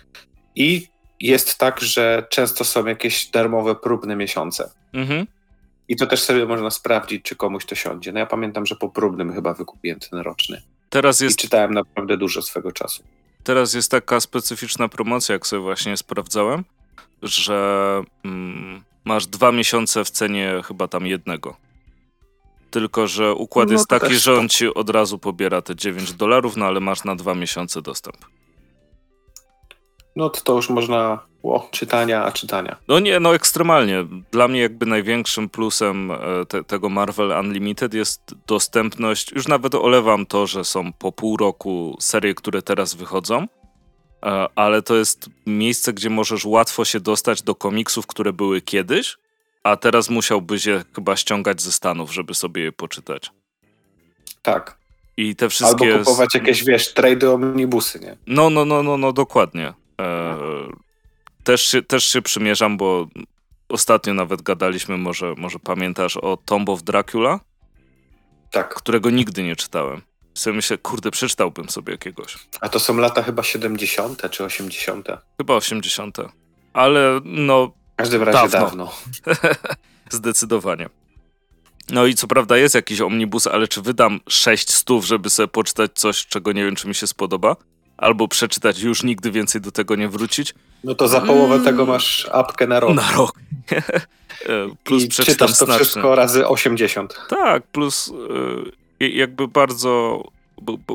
[0.55, 0.87] I
[1.19, 4.71] jest tak, że często są jakieś darmowe próbne miesiące.
[4.93, 5.27] Mhm.
[5.87, 8.11] I to też sobie można sprawdzić, czy komuś to siądzie.
[8.11, 10.61] No ja pamiętam, że po próbnym chyba wykupiłem ten roczny.
[10.89, 11.39] Teraz jest...
[11.39, 13.03] I czytałem naprawdę dużo swego czasu.
[13.43, 16.63] Teraz jest taka specyficzna promocja, jak sobie właśnie sprawdzałem,
[17.21, 21.55] że mm, masz dwa miesiące w cenie chyba tam jednego.
[22.71, 26.57] Tylko, że układ no, jest taki, że on ci od razu pobiera te 9 dolarów,
[26.57, 28.17] no ale masz na dwa miesiące dostęp.
[30.15, 32.75] No to, to już można o, czytania, a czytania.
[32.87, 34.05] No nie, no ekstremalnie.
[34.31, 39.31] Dla mnie jakby największym plusem e, te, tego Marvel Unlimited jest dostępność.
[39.31, 43.47] Już nawet olewam to, że są po pół roku serie, które teraz wychodzą,
[44.25, 49.17] e, ale to jest miejsce, gdzie możesz łatwo się dostać do komiksów, które były kiedyś,
[49.63, 53.31] a teraz musiałbyś je chyba ściągać ze Stanów, żeby sobie je poczytać.
[54.41, 54.77] Tak.
[55.17, 55.91] I te wszystkie...
[55.93, 58.17] Albo kupować jakieś, wiesz, trady omnibusy, nie?
[58.27, 59.73] No, no, no, no, no dokładnie.
[60.01, 60.37] E,
[61.43, 63.07] też, się, też się przymierzam, bo
[63.69, 67.39] ostatnio nawet gadaliśmy, może, może pamiętasz, o Tomb of Dracula?
[68.51, 68.75] Tak.
[68.75, 70.01] Którego nigdy nie czytałem.
[70.33, 72.37] Sobie myślę, kurde, przeczytałbym sobie jakiegoś.
[72.61, 74.31] A to są lata chyba 70.
[74.31, 75.07] czy 80.
[75.37, 76.17] Chyba 80.
[76.73, 77.67] Ale no.
[77.67, 78.59] W każdym razie dawno.
[78.59, 78.93] dawno.
[80.09, 80.89] Zdecydowanie.
[81.89, 85.91] No i co prawda jest jakiś omnibus, ale czy wydam 6 stów, żeby sobie poczytać
[85.95, 87.55] coś, czego nie wiem, czy mi się spodoba?
[88.03, 90.53] Albo przeczytać już nigdy więcej do tego nie wrucić.
[90.83, 91.65] No to za połowę mm.
[91.65, 92.95] tego masz apkę na rok.
[92.95, 93.33] Na rok.
[94.83, 95.85] plus I czytasz to znacznie.
[95.85, 97.17] wszystko razy 80.
[97.29, 98.11] Tak, plus
[99.01, 100.23] y, jakby bardzo,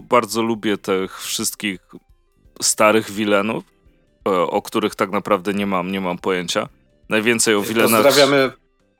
[0.02, 1.80] bardzo lubię tych wszystkich
[2.62, 3.64] starych wilenów,
[4.24, 6.68] o których tak naprawdę nie mam, nie mam pojęcia.
[7.08, 8.02] Najwięcej o wilenach...
[8.02, 8.50] Pozdrawiamy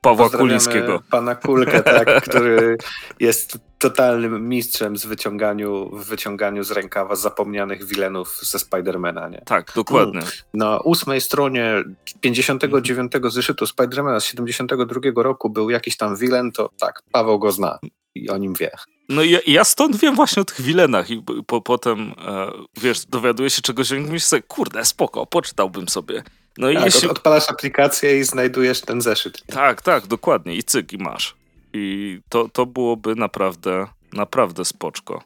[0.01, 1.03] Pawła Kulińskiego.
[1.11, 2.79] Pana Kulkę, tak, który
[3.21, 9.43] jest totalnym mistrzem z wyciąganiu, w wyciąganiu z rękawa zapomnianych wilenów ze Spidermana, nie?
[9.47, 10.21] Tak, dokładnie.
[10.55, 11.85] Na ósmej stronie
[12.21, 17.79] 59 zeszytu Spidermana z 72 roku był jakiś tam wilen, to tak, Paweł go zna
[18.15, 18.71] i o nim wie.
[19.09, 23.51] No ja, ja stąd wiem właśnie o tych wilenach i po, potem, e, wiesz, dowiaduję
[23.51, 26.23] się czegoś i myślę kurde, spoko, poczytałbym sobie.
[26.59, 27.09] No i tak, jeśli...
[27.09, 29.43] odpalasz aplikację i znajdujesz ten zeszyt.
[29.47, 30.55] Tak, tak, dokładnie.
[30.55, 31.35] I cyk, i masz.
[31.73, 35.23] I to, to byłoby naprawdę, naprawdę spoczko.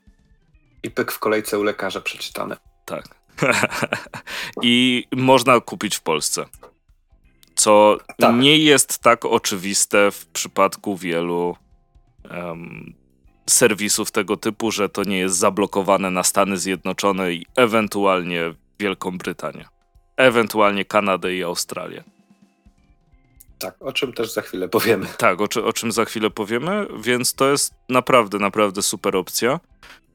[0.83, 2.57] I pyk w kolejce u lekarza przeczytane.
[2.85, 3.05] Tak.
[4.63, 6.45] I można kupić w Polsce.
[7.55, 8.37] Co tak.
[8.37, 11.57] nie jest tak oczywiste w przypadku wielu
[12.31, 12.95] um,
[13.51, 19.73] serwisów tego typu, że to nie jest zablokowane na Stany Zjednoczone i ewentualnie Wielką Brytanię
[20.17, 22.05] ewentualnie Kanadę i Australię.
[23.59, 25.07] Tak, o czym też za chwilę powiemy.
[25.19, 29.61] Tak, o, o czym za chwilę powiemy, więc to jest naprawdę, naprawdę super opcja.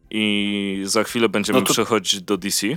[0.09, 1.73] I za chwilę będziemy no tu...
[1.73, 2.67] przechodzić do DC.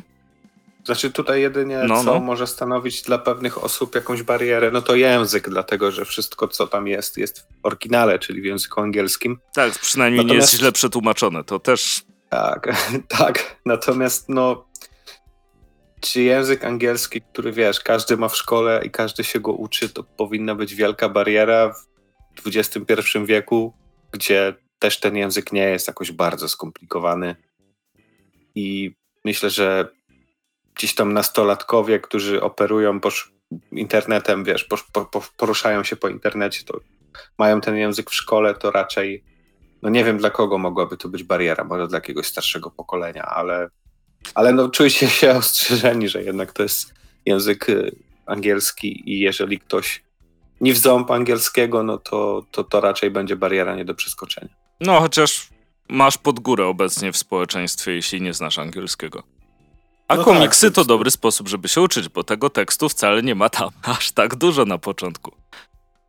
[0.84, 2.20] Znaczy tutaj jedynie no, co no.
[2.20, 6.86] może stanowić dla pewnych osób jakąś barierę, no to język, dlatego że wszystko co tam
[6.86, 9.38] jest jest w oryginale, czyli w języku angielskim.
[9.54, 10.48] Tak, przynajmniej Natomiast...
[10.48, 12.02] nie jest źle przetłumaczone, to też...
[12.28, 12.68] Tak,
[13.18, 13.56] tak.
[13.66, 14.64] Natomiast no
[16.00, 20.04] czy język angielski, który wiesz, każdy ma w szkole i każdy się go uczy, to
[20.04, 21.74] powinna być wielka bariera
[22.42, 23.72] w XXI wieku,
[24.12, 27.36] gdzie też ten język nie jest jakoś bardzo skomplikowany.
[28.54, 29.88] I myślę, że
[30.74, 33.00] gdzieś tam nastolatkowie, którzy operują
[33.72, 36.80] internetem, wiesz, po, po, poruszają się po internecie, to
[37.38, 39.24] mają ten język w szkole, to raczej,
[39.82, 43.68] no nie wiem dla kogo mogłaby to być bariera, może dla jakiegoś starszego pokolenia, ale,
[44.34, 46.94] ale no czujcie się ostrzeżeni, że jednak to jest
[47.26, 50.02] język y, angielski i jeżeli ktoś
[50.60, 54.54] nie w ząb angielskiego, no to, to, to raczej będzie bariera nie do przeskoczenia.
[54.80, 55.48] No, chociaż
[55.88, 59.22] masz pod górę obecnie w społeczeństwie, jeśli nie znasz angielskiego.
[60.08, 63.34] A no komiksy tak, to dobry sposób, żeby się uczyć, bo tego tekstu wcale nie
[63.34, 65.32] ma tam aż tak dużo na początku.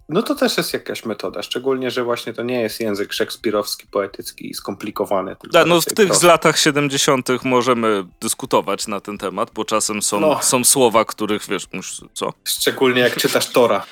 [0.10, 4.50] No to też jest jakaś metoda, szczególnie, że właśnie to nie jest język szekspirowski, poetycki
[4.50, 5.36] i skomplikowany.
[5.52, 7.30] Da, no w tych z latach 70.
[7.44, 10.40] możemy dyskutować na ten temat, bo czasem są, no.
[10.42, 11.68] są słowa, których wiesz,
[12.14, 12.34] co?
[12.44, 13.86] Szczególnie jak czytasz Tora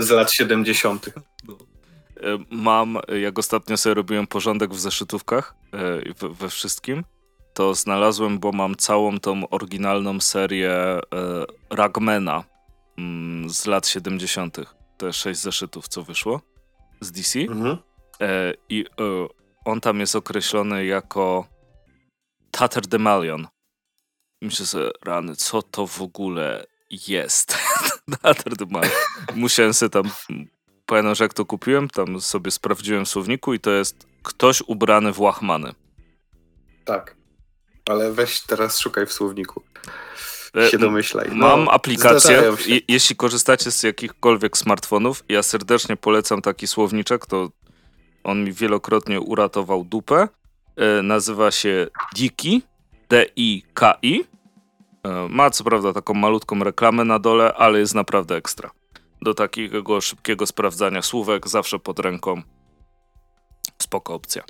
[0.00, 1.10] z lat 70.
[1.48, 1.54] No.
[1.54, 7.04] E, mam, jak ostatnio sobie robiłem porządek w zeszytówkach, e, we wszystkim,
[7.54, 11.00] to znalazłem, bo mam całą tą oryginalną serię e,
[11.70, 12.44] Ragmana
[12.98, 14.56] mm, z lat 70.
[14.96, 16.40] Te sześć zeszytów, co wyszło
[17.00, 17.38] z DC.
[17.38, 17.78] Mhm.
[18.20, 19.04] E, I e,
[19.64, 21.46] on tam jest określony jako
[22.50, 23.46] Tater Demalion.
[24.42, 27.58] Myślę sobie, rany, co to w ogóle jest?
[28.22, 28.92] Tater Demalion.
[29.34, 30.10] Musiałem sobie tam,
[30.86, 35.12] pamiętam, że jak to kupiłem, tam sobie sprawdziłem w słowniku i to jest ktoś ubrany
[35.12, 35.72] w łachmany.
[36.84, 37.16] Tak
[37.90, 39.62] ale weź teraz szukaj w słowniku.
[40.56, 41.28] E, się domyślaj.
[41.28, 42.42] No, Mam aplikację.
[42.66, 47.50] Je, jeśli korzystacie z jakichkolwiek smartfonów, ja serdecznie polecam taki słowniczek, to
[48.24, 50.28] on mi wielokrotnie uratował dupę.
[50.76, 52.62] E, nazywa się Diki,
[53.08, 54.24] D-I-K-I.
[55.02, 58.70] E, ma co prawda taką malutką reklamę na dole, ale jest naprawdę ekstra.
[59.22, 62.42] Do takiego szybkiego sprawdzania słówek, zawsze pod ręką.
[63.82, 64.42] Spoko opcja.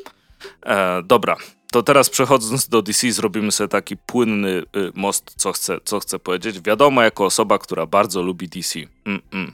[0.63, 1.37] E, dobra,
[1.73, 6.19] to teraz przechodząc do DC, zrobimy sobie taki płynny y, most, co chcę, co chcę
[6.19, 6.61] powiedzieć.
[6.61, 8.79] Wiadomo, jako osoba, która bardzo lubi DC.
[9.05, 9.53] Mm -mm.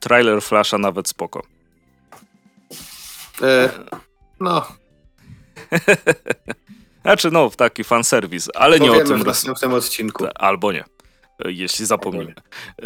[0.00, 1.42] Trailer Flasha nawet spoko.
[3.42, 3.70] E,
[4.40, 4.66] no.
[7.02, 9.22] znaczy, no, taki fanserwis, ale Powiemy nie o tym.
[9.22, 10.26] w następnym odcinku.
[10.34, 10.84] Albo nie,
[11.44, 12.34] e, jeśli zapomnimy.
[12.82, 12.84] E,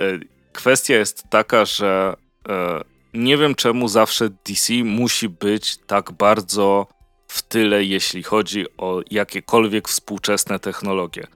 [0.53, 2.17] kwestia jest taka, że
[2.49, 2.81] e,
[3.15, 6.87] nie wiem czemu zawsze DC musi być tak bardzo
[7.31, 11.27] w tyle, jeśli chodzi o jakiekolwiek współczesne technologie.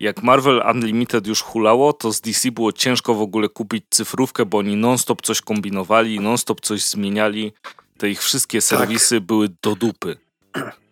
[0.00, 4.58] Jak Marvel Unlimited już hulało, to z DC było ciężko w ogóle kupić cyfrówkę, bo
[4.58, 7.52] oni non-stop coś kombinowali, non-stop coś zmieniali.
[7.98, 8.64] Te ich wszystkie tak.
[8.64, 9.26] serwisy tak.
[9.26, 10.16] były do dupy.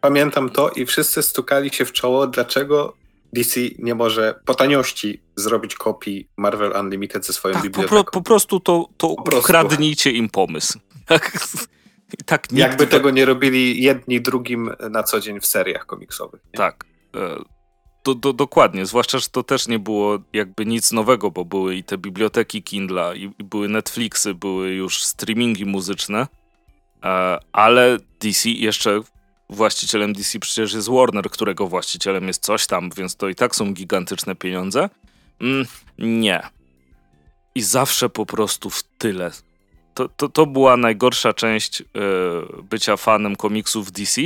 [0.01, 2.96] Pamiętam to i wszyscy stukali się w czoło, dlaczego
[3.33, 8.05] DC nie może po taniości zrobić kopii Marvel Unlimited ze swoją tak, biblioteką.
[8.05, 9.46] Po, po, prostu to, to po prostu.
[9.46, 10.79] kradnijcie im pomysł.
[12.27, 16.40] tak Jakby tego nie robili jedni drugim na co dzień w seriach komiksowych.
[16.44, 16.59] Nie?
[16.59, 16.85] Tak.
[18.05, 21.75] Do, e, do, dokładnie, zwłaszcza, że to też nie było jakby nic nowego, bo były
[21.77, 26.27] i te biblioteki Kindla, i, i były Netflixy, były już streamingi muzyczne,
[27.05, 29.01] e, ale DC jeszcze
[29.51, 33.73] właścicielem DC przecież jest Warner, którego właścicielem jest coś tam, więc to i tak są
[33.73, 34.88] gigantyczne pieniądze.
[35.40, 35.67] Mm,
[35.98, 36.42] nie.
[37.54, 39.31] I zawsze po prostu w tyle
[39.94, 41.84] to, to, to była najgorsza część y,
[42.62, 44.20] bycia fanem komiksów DC,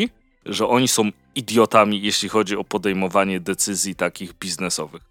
[0.46, 5.02] że oni są idiotami, jeśli chodzi o podejmowanie decyzji takich biznesowych.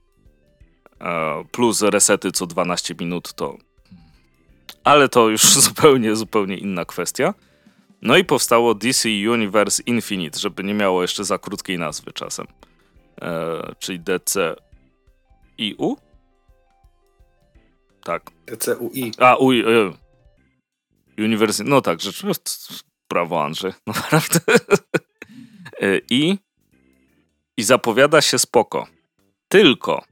[1.01, 3.57] E, plus resety co 12 minut to.
[4.83, 7.33] Ale to już zupełnie, zupełnie inna kwestia.
[8.01, 12.47] No i powstało DC Universe Infinite, żeby nie miało jeszcze za krótkiej nazwy czasem.
[13.21, 15.97] E, czyli DCIU?
[18.03, 18.31] Tak.
[18.47, 19.11] DCUI.
[19.17, 19.63] A, UI.
[21.17, 22.43] Uniwersytet, no tak, rzeczywiście,
[23.07, 24.39] prawo Andrzej, naprawdę.
[25.81, 26.37] E, I,
[27.57, 28.87] I zapowiada się spoko.
[29.47, 30.03] Tylko,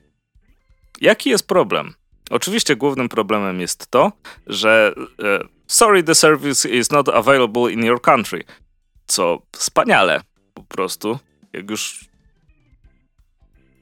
[1.02, 1.94] jaki jest problem?
[2.30, 4.12] Oczywiście głównym problemem jest to,
[4.48, 4.94] że
[5.24, 8.44] e, sorry, the service is not available in your country.
[9.08, 10.22] Co wspaniale,
[10.54, 11.20] po prostu.
[11.54, 12.06] Jak już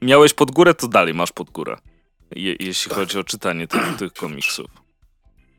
[0.02, 1.76] miałeś pod górę, to dalej masz pod górę.
[2.30, 2.98] Je, jeśli tak.
[2.98, 4.81] chodzi o czytanie tych, tych komiksów.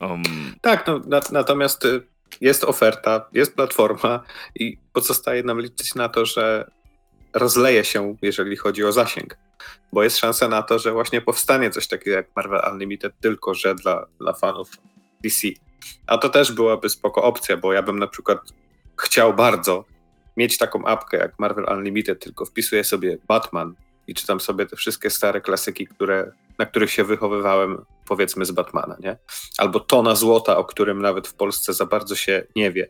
[0.09, 0.23] Um...
[0.61, 1.01] Tak, no,
[1.31, 2.01] natomiast y,
[2.41, 4.23] jest oferta, jest platforma
[4.55, 6.71] i pozostaje nam liczyć na to, że
[7.33, 9.37] rozleje się, jeżeli chodzi o zasięg.
[9.93, 13.75] Bo jest szansa na to, że właśnie powstanie coś takiego jak Marvel Unlimited, tylko że
[13.75, 14.71] dla, dla fanów
[15.23, 15.47] DC.
[16.07, 18.39] A to też byłaby spoko opcja, bo ja bym na przykład
[19.01, 19.85] chciał bardzo
[20.37, 23.75] mieć taką apkę jak Marvel Unlimited, tylko wpisuję sobie Batman
[24.07, 28.97] i czytam sobie te wszystkie stare klasyki, które, na których się wychowywałem, powiedzmy z Batmana,
[28.99, 29.17] nie?
[29.57, 32.87] Albo Tona Złota, o którym nawet w Polsce za bardzo się nie wie,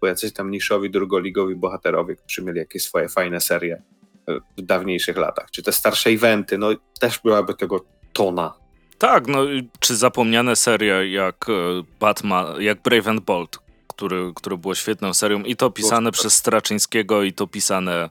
[0.00, 3.82] bo jacyś tam niszowi, drugoligowi bohaterowie, którzy mieli jakieś swoje fajne serie
[4.28, 5.50] e, w dawniejszych latach.
[5.50, 6.68] Czy te starsze eventy, no
[7.00, 8.54] też byłaby tego tona.
[8.98, 9.40] Tak, no
[9.80, 11.52] czy zapomniane serie jak e,
[12.00, 13.58] Batman, jak Brave and Bold,
[13.88, 18.10] który, który było świetną serią i to pisane przez Straczyńskiego i to pisane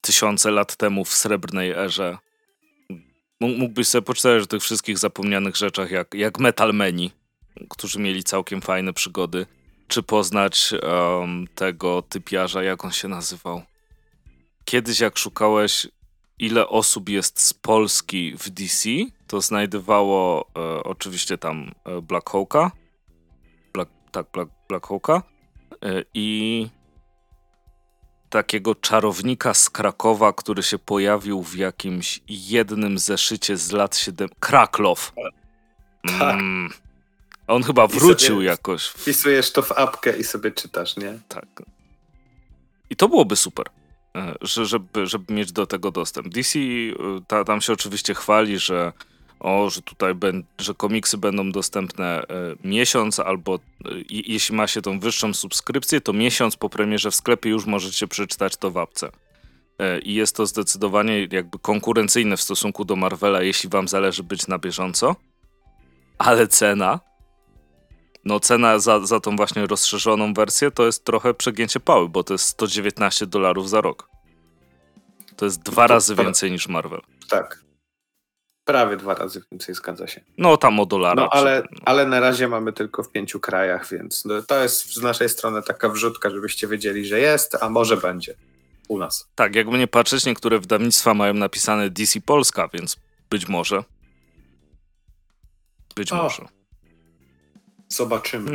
[0.00, 2.18] tysiące lat temu w srebrnej erze.
[3.40, 7.10] Mógłbyś sobie poczytać o tych wszystkich zapomnianych rzeczach, jak, jak Metalmeni,
[7.70, 9.46] którzy mieli całkiem fajne przygody.
[9.88, 13.62] Czy poznać um, tego typiarza, jak on się nazywał?
[14.64, 15.86] Kiedyś, jak szukałeś,
[16.38, 18.88] ile osób jest z Polski w DC,
[19.26, 22.70] to znajdowało e, oczywiście tam e, Black Hawka.
[23.72, 25.22] Black, tak, Black, Black Hawka.
[25.82, 26.68] E, I
[28.34, 34.28] takiego czarownika z Krakowa, który się pojawił w jakimś jednym zeszycie z lat 7.
[34.40, 35.12] Kraklow.
[36.18, 36.34] Tak.
[36.34, 36.70] Mm.
[37.46, 38.86] On chyba wrócił jakoś.
[38.86, 41.18] Wpisujesz to w apkę i sobie czytasz, nie?
[41.28, 41.46] Tak.
[42.90, 43.66] I to byłoby super,
[44.16, 46.28] e, żeby, żeby mieć do tego dostęp.
[46.28, 46.62] DC e,
[47.26, 48.92] ta, tam się oczywiście chwali, że
[49.40, 52.26] o, że tutaj ben, że komiksy będą dostępne e,
[52.64, 53.58] miesiąc, albo e,
[54.08, 58.56] jeśli ma się tą wyższą subskrypcję, to miesiąc po premierze w sklepie już możecie przeczytać
[58.56, 59.10] to w apce.
[59.78, 64.46] E, I jest to zdecydowanie jakby konkurencyjne w stosunku do Marvela, jeśli wam zależy być
[64.46, 65.16] na bieżąco.
[66.18, 67.00] Ale cena,
[68.24, 72.34] no cena za, za tą właśnie rozszerzoną wersję to jest trochę przegięcie pały, bo to
[72.34, 74.08] jest 119 dolarów za rok.
[75.36, 77.00] To jest dwa razy więcej niż Marvel.
[77.28, 77.64] Tak,
[78.64, 80.20] Prawie dwa razy więcej, zgadza się.
[80.38, 81.22] No tam o dolara.
[81.22, 85.02] No ale, ale na razie mamy tylko w pięciu krajach, więc no, to jest z
[85.02, 88.34] naszej strony taka wrzutka, żebyście wiedzieli, że jest, a może będzie
[88.88, 89.28] u nas.
[89.34, 92.96] Tak, jakby nie patrzeć, niektóre wydawnictwa mają napisane DC Polska, więc
[93.30, 93.84] być może.
[95.96, 96.16] Być o.
[96.16, 96.44] może.
[97.88, 98.52] Zobaczymy.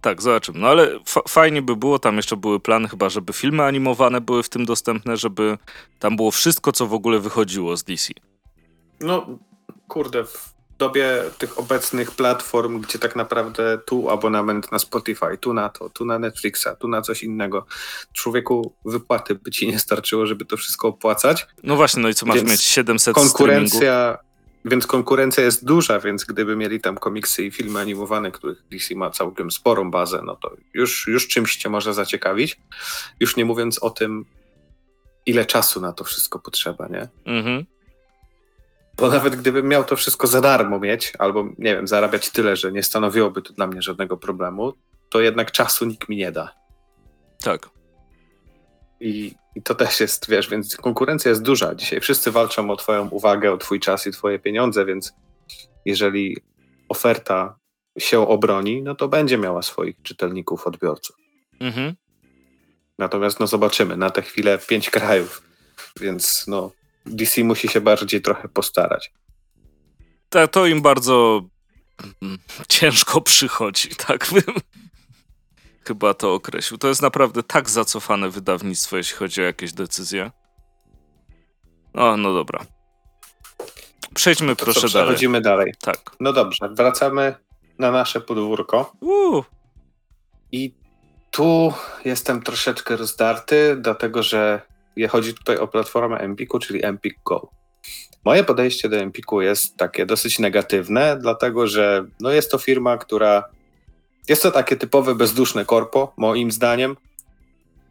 [0.00, 0.58] tak, zobaczymy.
[0.58, 0.98] No ale
[1.28, 5.16] fajnie by było, tam jeszcze były plany chyba, żeby filmy animowane były w tym dostępne,
[5.16, 5.58] żeby
[5.98, 8.12] tam było wszystko, co w ogóle wychodziło z DC.
[9.00, 9.38] No,
[9.88, 15.68] kurde, w dobie tych obecnych platform, gdzie tak naprawdę tu abonament na Spotify, tu na
[15.68, 17.66] to, tu na Netflixa, tu na coś innego,
[18.12, 21.46] człowieku wypłaty by ci nie starczyło, żeby to wszystko opłacać.
[21.62, 24.18] No właśnie, no i co masz więc mieć 700 konkurencja,
[24.64, 29.10] Więc konkurencja jest duża, więc gdyby mieli tam komiksy i filmy animowane, których DC ma
[29.10, 32.60] całkiem sporą bazę, no to już, już czymś cię może zaciekawić.
[33.20, 34.24] Już nie mówiąc o tym,
[35.26, 37.08] ile czasu na to wszystko potrzeba, nie?
[37.24, 37.66] Mhm.
[38.98, 42.72] Bo nawet gdybym miał to wszystko za darmo mieć, albo nie wiem, zarabiać tyle, że
[42.72, 44.72] nie stanowiłoby to dla mnie żadnego problemu,
[45.08, 46.54] to jednak czasu nikt mi nie da.
[47.42, 47.68] Tak.
[49.00, 51.74] I, I, to też jest, wiesz, więc konkurencja jest duża.
[51.74, 55.12] Dzisiaj wszyscy walczą o Twoją uwagę, o Twój czas i Twoje pieniądze, więc
[55.84, 56.36] jeżeli
[56.88, 57.58] oferta
[57.98, 61.16] się obroni, no to będzie miała swoich czytelników, odbiorców.
[61.60, 61.94] Mhm.
[62.98, 65.42] Natomiast no zobaczymy, na tę chwilę pięć krajów,
[66.00, 66.70] więc no
[67.10, 69.12] DC musi się bardziej trochę postarać.
[70.28, 71.42] Tak, to im bardzo
[72.22, 72.38] mm,
[72.68, 74.54] ciężko przychodzi, tak bym
[75.86, 76.78] chyba to określił.
[76.78, 80.30] To jest naprawdę tak zacofane wydawnictwo, jeśli chodzi o jakieś decyzje.
[81.94, 82.60] O, no dobra.
[84.14, 85.08] Przejdźmy to proszę co, dalej.
[85.08, 85.74] Przechodzimy dalej.
[85.80, 86.16] Tak.
[86.20, 87.34] No dobrze, wracamy
[87.78, 88.92] na nasze podwórko.
[89.00, 89.44] Uh.
[90.52, 90.74] I
[91.30, 91.72] tu
[92.04, 94.62] jestem troszeczkę rozdarty, dlatego że
[95.06, 97.50] chodzi tutaj o platformę Empiku, czyli Empik Go.
[98.24, 103.44] Moje podejście do Empiku jest takie dosyć negatywne, dlatego że no jest to firma, która
[104.28, 106.96] jest to takie typowe bezduszne korpo, moim zdaniem.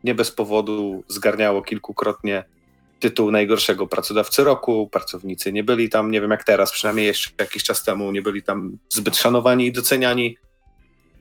[0.03, 2.43] Nie bez powodu zgarniało kilkukrotnie
[2.99, 4.89] tytuł najgorszego pracodawcy roku.
[4.91, 8.43] Pracownicy nie byli tam, nie wiem jak teraz, przynajmniej jeszcze jakiś czas temu, nie byli
[8.43, 10.38] tam zbyt szanowani i doceniani.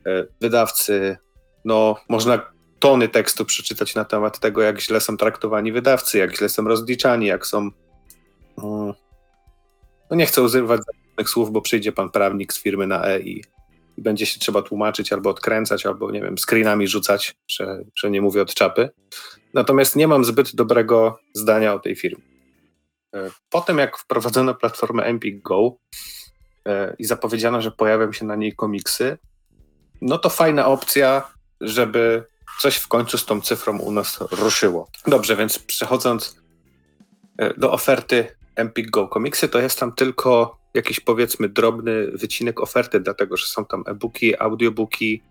[0.05, 1.17] E, wydawcy,
[1.65, 2.41] no można
[2.79, 7.25] tony tekstu przeczytać na temat tego, jak źle są traktowani wydawcy, jak źle są rozliczani,
[7.25, 7.57] jak są.
[7.57, 8.93] Mm,
[10.09, 13.43] no nie chcę używać żadnych słów, bo przyjdzie pan prawnik z firmy na E i,
[13.97, 18.21] i będzie się trzeba tłumaczyć albo odkręcać, albo nie wiem, screenami rzucać, że, że nie
[18.21, 18.89] mówię od czapy.
[19.53, 22.23] Natomiast nie mam zbyt dobrego zdania o tej firmie.
[23.15, 25.77] E, po tym, jak wprowadzono platformę Empik Go,
[26.67, 29.17] e, i zapowiedziano, że pojawią się na niej komiksy,
[30.01, 32.23] no to fajna opcja, żeby
[32.59, 34.89] coś w końcu z tą cyfrą u nas ruszyło.
[35.07, 36.41] Dobrze, więc przechodząc
[37.37, 42.99] e, do oferty Empik Go komiksy, to jest tam tylko jakiś powiedzmy drobny wycinek oferty,
[42.99, 45.23] dlatego że są tam e-booki, audiobooki,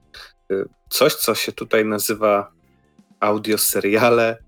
[0.51, 0.55] e,
[0.91, 2.53] coś, co się tutaj nazywa
[3.21, 4.39] audio seriale,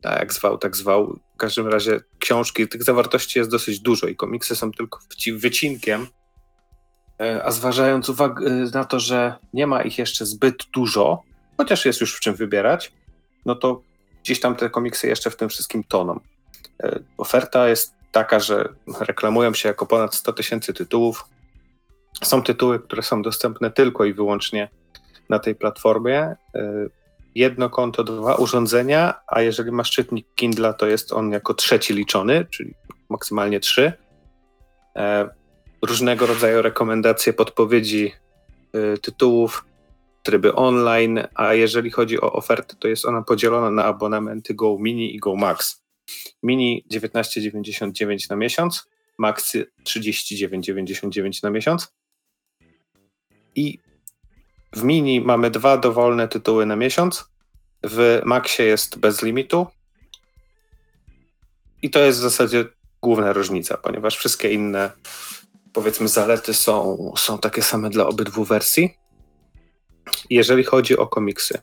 [0.00, 1.18] tak jak zwał, tak zwał.
[1.34, 4.98] W każdym razie książki, tych zawartości jest dosyć dużo i komiksy są tylko
[5.36, 6.06] wycinkiem.
[7.20, 11.22] E, a zważając uwagę e, na to, że nie ma ich jeszcze zbyt dużo,
[11.62, 12.92] chociaż jest już w czym wybierać,
[13.46, 13.82] no to
[14.22, 16.20] gdzieś tam te komiksy jeszcze w tym wszystkim toną.
[16.82, 18.68] E, oferta jest taka, że
[19.00, 21.24] reklamują się jako ponad 100 tysięcy tytułów.
[22.24, 24.68] Są tytuły, które są dostępne tylko i wyłącznie
[25.28, 26.36] na tej platformie
[27.34, 32.46] jedno konto, dwa urządzenia, a jeżeli masz czytnik Kindle, to jest on jako trzeci liczony,
[32.50, 32.74] czyli
[33.08, 33.92] maksymalnie trzy.
[34.96, 35.28] E,
[35.82, 38.12] różnego rodzaju rekomendacje, podpowiedzi
[39.02, 39.64] tytułów,
[40.22, 45.14] tryby online, a jeżeli chodzi o ofertę, to jest ona podzielona na abonamenty Go Mini
[45.14, 45.82] i Go Max.
[46.42, 51.92] Mini 19,99 na miesiąc, Max 39,99 na miesiąc.
[53.54, 53.78] I
[54.72, 57.24] w mini mamy dwa dowolne tytuły na miesiąc.
[57.84, 59.66] W Maxie jest bez limitu.
[61.82, 62.64] I to jest w zasadzie
[63.02, 64.90] główna różnica, ponieważ wszystkie inne,
[65.72, 69.01] powiedzmy, zalety są, są takie same dla obydwu wersji.
[70.30, 71.58] Jeżeli chodzi o komiksy,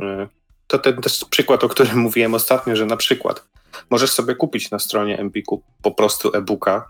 [0.00, 0.28] y,
[0.66, 3.44] to ten też przykład, o którym mówiłem ostatnio, że na przykład
[3.90, 6.88] możesz sobie kupić na stronie Empiku po prostu e-booka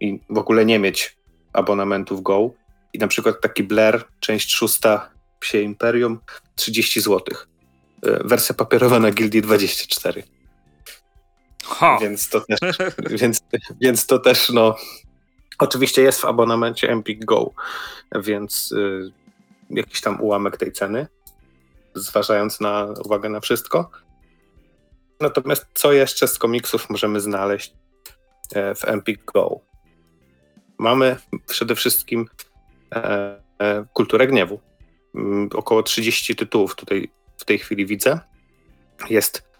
[0.00, 1.16] i w ogóle nie mieć
[1.52, 2.50] abonamentu w Go,
[2.92, 5.10] i na przykład taki Blair, część szósta
[5.40, 6.18] Psie Imperium,
[6.56, 7.20] 30 zł.
[8.02, 10.22] E, wersja papierowa na Gildii 24.
[11.64, 11.98] Ha.
[12.00, 12.58] Więc to też,
[13.20, 13.40] więc,
[13.80, 14.76] więc to też, no,
[15.58, 17.50] oczywiście jest w abonamencie Empik Go,
[18.14, 19.12] więc y,
[19.70, 21.06] jakiś tam ułamek tej ceny,
[21.94, 23.90] zważając na uwagę na wszystko.
[25.20, 27.74] Natomiast co jeszcze z komiksów możemy znaleźć
[28.54, 29.60] e, w Empik Go?
[30.78, 31.16] Mamy
[31.46, 32.28] przede wszystkim
[32.94, 34.60] E, e, kulturę gniewu.
[35.14, 38.20] Mm, około 30 tytułów tutaj w tej chwili widzę.
[39.10, 39.50] Jest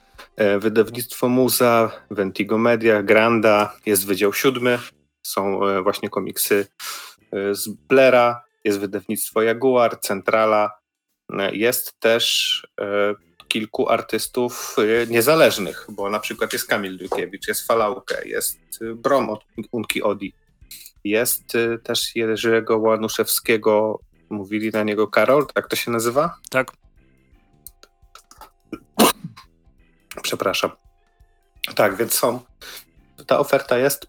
[0.58, 4.78] wydawnictwo Muza, Ventigo Media, Granda, jest Wydział Siódmy,
[5.22, 6.66] są właśnie komiksy
[7.52, 10.70] z Blera, jest wydawnictwo Jaguar, Centrala,
[11.52, 12.66] jest też
[13.48, 14.76] kilku artystów
[15.08, 18.58] niezależnych, bo na przykład jest Kamil Dukiewicz, jest Falauke, jest
[18.94, 20.34] Brom od Unki Odi,
[21.04, 21.42] jest
[21.82, 24.00] też Jerzego Łanuszewskiego,
[24.30, 26.36] mówili na niego Karol, tak to się nazywa?
[26.50, 26.72] Tak.
[30.22, 30.70] Przepraszam.
[31.74, 32.40] Tak, więc są.
[33.26, 34.06] Ta oferta jest.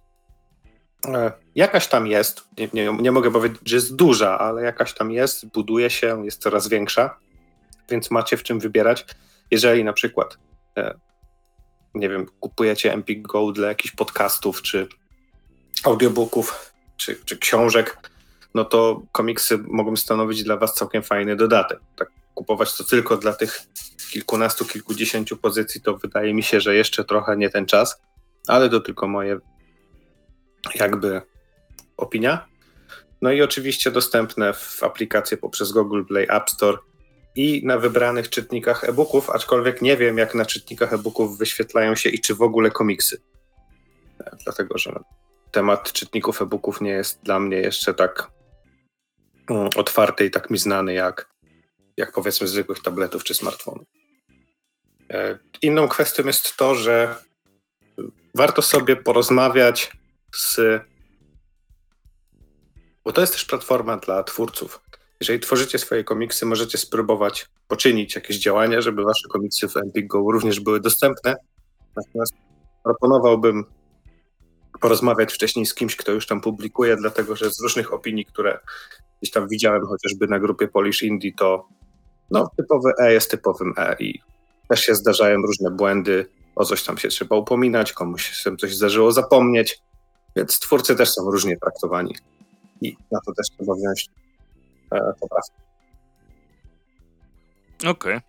[1.55, 2.43] Jakaś tam jest.
[2.57, 6.41] Nie, nie, nie mogę powiedzieć, że jest duża, ale jakaś tam jest, buduje się, jest
[6.41, 7.17] coraz większa,
[7.89, 9.05] więc macie w czym wybierać.
[9.51, 10.37] Jeżeli na przykład,
[10.77, 10.93] e,
[11.93, 14.87] nie wiem, kupujecie Empik Go dla jakichś podcastów czy
[15.83, 18.09] audiobooków, czy, czy książek,
[18.53, 21.79] no to komiksy mogą stanowić dla Was całkiem fajny dodatek.
[21.95, 23.59] Tak kupować to tylko dla tych
[24.11, 28.01] kilkunastu, kilkudziesięciu pozycji, to wydaje mi się, że jeszcze trochę nie ten czas,
[28.47, 29.39] ale to tylko moje
[30.75, 31.21] jakby
[31.97, 32.45] opinia.
[33.21, 36.77] No i oczywiście dostępne w aplikacji poprzez Google Play App Store
[37.35, 42.19] i na wybranych czytnikach e-booków, aczkolwiek nie wiem, jak na czytnikach e-booków wyświetlają się i
[42.19, 43.21] czy w ogóle komiksy.
[44.43, 44.99] Dlatego, że
[45.51, 48.31] temat czytników e-booków nie jest dla mnie jeszcze tak
[49.49, 51.29] mm, otwarty i tak mi znany jak,
[51.97, 53.87] jak powiedzmy zwykłych tabletów czy smartfonów.
[55.09, 57.15] E, inną kwestią jest to, że
[58.35, 59.91] warto sobie porozmawiać
[60.35, 60.59] z.
[63.05, 64.81] Bo to jest też platforma dla twórców.
[65.19, 69.73] Jeżeli tworzycie swoje komiksy, możecie spróbować poczynić jakieś działania, żeby wasze komiksy w
[70.07, 71.35] Go również były dostępne.
[71.95, 72.33] Natomiast
[72.83, 73.65] proponowałbym
[74.81, 78.59] porozmawiać wcześniej z kimś, kto już tam publikuje, dlatego że z różnych opinii, które
[79.21, 81.67] gdzieś tam widziałem, chociażby na grupie Polish Indie, to
[82.31, 84.21] no, typowy E jest typowym E i
[84.69, 86.25] też się zdarzają różne błędy,
[86.55, 89.79] o coś tam się trzeba upominać, komuś się coś zdarzyło zapomnieć,
[90.35, 92.15] więc twórcy też są różnie traktowani
[92.81, 94.09] i na to też trzeba wziąć
[94.91, 95.55] e, poprawkę.
[97.79, 97.91] Okej.
[97.91, 98.21] Okay.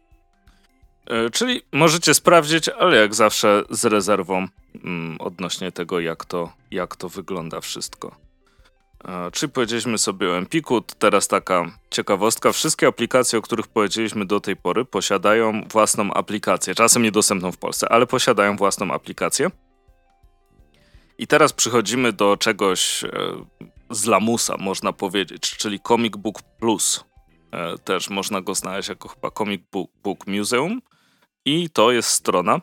[1.06, 4.46] E, czyli możecie sprawdzić, ale jak zawsze z rezerwą
[4.84, 8.16] mm, odnośnie tego, jak to, jak to wygląda wszystko.
[9.04, 12.52] E, czyli powiedzieliśmy sobie o Empiku, teraz taka ciekawostka.
[12.52, 16.74] Wszystkie aplikacje, o których powiedzieliśmy do tej pory, posiadają własną aplikację.
[16.74, 19.50] Czasem niedostępną w Polsce, ale posiadają własną aplikację.
[21.18, 23.08] I teraz przychodzimy do czegoś e,
[23.92, 27.04] z lamusa, można powiedzieć, czyli Comic Book Plus.
[27.50, 29.62] E, też można go znaleźć jako chyba Comic
[30.02, 30.82] Book, Museum.
[31.44, 32.60] I to jest strona,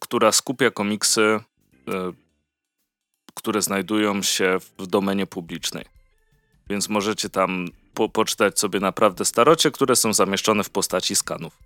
[0.00, 2.12] która skupia komiksy, e,
[3.34, 5.84] które znajdują się w domenie publicznej.
[6.70, 11.58] Więc możecie tam po poczytać sobie naprawdę starocie, które są zamieszczone w postaci skanów.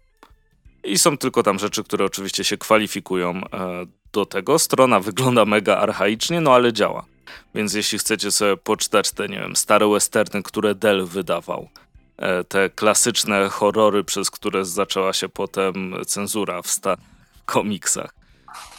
[0.85, 4.59] I są tylko tam rzeczy, które oczywiście się kwalifikują e, do tego.
[4.59, 7.12] Strona wygląda mega archaicznie, no ale działa.
[7.55, 11.69] Więc jeśli chcecie sobie poczytać te, nie wiem, stare westerny, które Dell wydawał,
[12.17, 16.97] e, te klasyczne horrory, przez które zaczęła się potem cenzura w sta-
[17.45, 18.15] komiksach,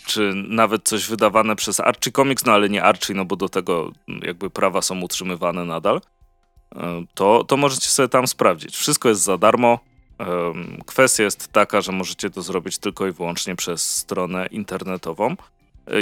[0.05, 3.91] czy nawet coś wydawane przez Archie Comics, no ale nie Archie, no bo do tego
[4.21, 6.01] jakby prawa są utrzymywane nadal,
[6.75, 8.75] e, to, to możecie sobie tam sprawdzić.
[8.77, 9.79] Wszystko jest za darmo.
[10.85, 15.35] Kwestia jest taka, że możecie to zrobić tylko i wyłącznie przez stronę internetową.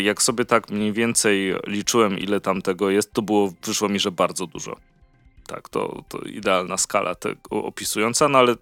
[0.02, 4.12] Jak sobie tak mniej więcej liczyłem, ile tam tego jest, to było, wyszło mi, że
[4.12, 4.78] bardzo dużo.
[5.48, 8.56] Tak, to, to idealna skala tego opisująca, no ale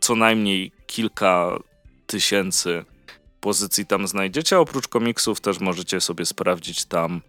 [0.00, 1.58] co najmniej kilka
[2.06, 2.84] tysięcy
[3.40, 4.58] pozycji tam znajdziecie.
[4.58, 7.20] Oprócz komiksów też możecie sobie sprawdzić tam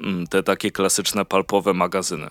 [0.00, 2.30] mm, te takie klasyczne palpowe magazyny.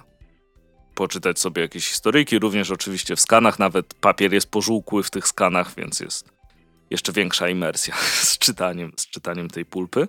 [0.96, 5.76] Poczytać sobie jakieś historyjki, również oczywiście w skanach, nawet papier jest pożółkły w tych skanach,
[5.76, 6.30] więc jest
[6.90, 7.96] jeszcze większa imersja
[8.32, 10.08] z czytaniem, z czytaniem tej pulpy.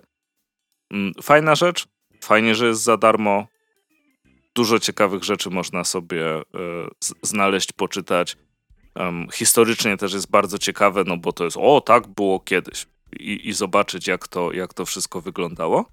[0.91, 1.87] Mm, fajna rzecz,
[2.21, 3.47] fajnie, że jest za darmo.
[4.55, 6.43] Dużo ciekawych rzeczy można sobie y,
[7.21, 8.37] znaleźć, poczytać.
[9.33, 12.85] Historycznie też jest bardzo ciekawe, no bo to jest, o tak było kiedyś
[13.19, 15.85] i, i zobaczyć, jak to, jak to wszystko wyglądało.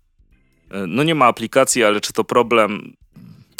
[0.70, 2.93] E, no nie ma aplikacji, ale czy to problem?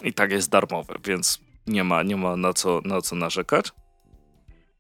[0.05, 3.73] I tak jest darmowe, więc nie ma, nie ma na, co, na co narzekać.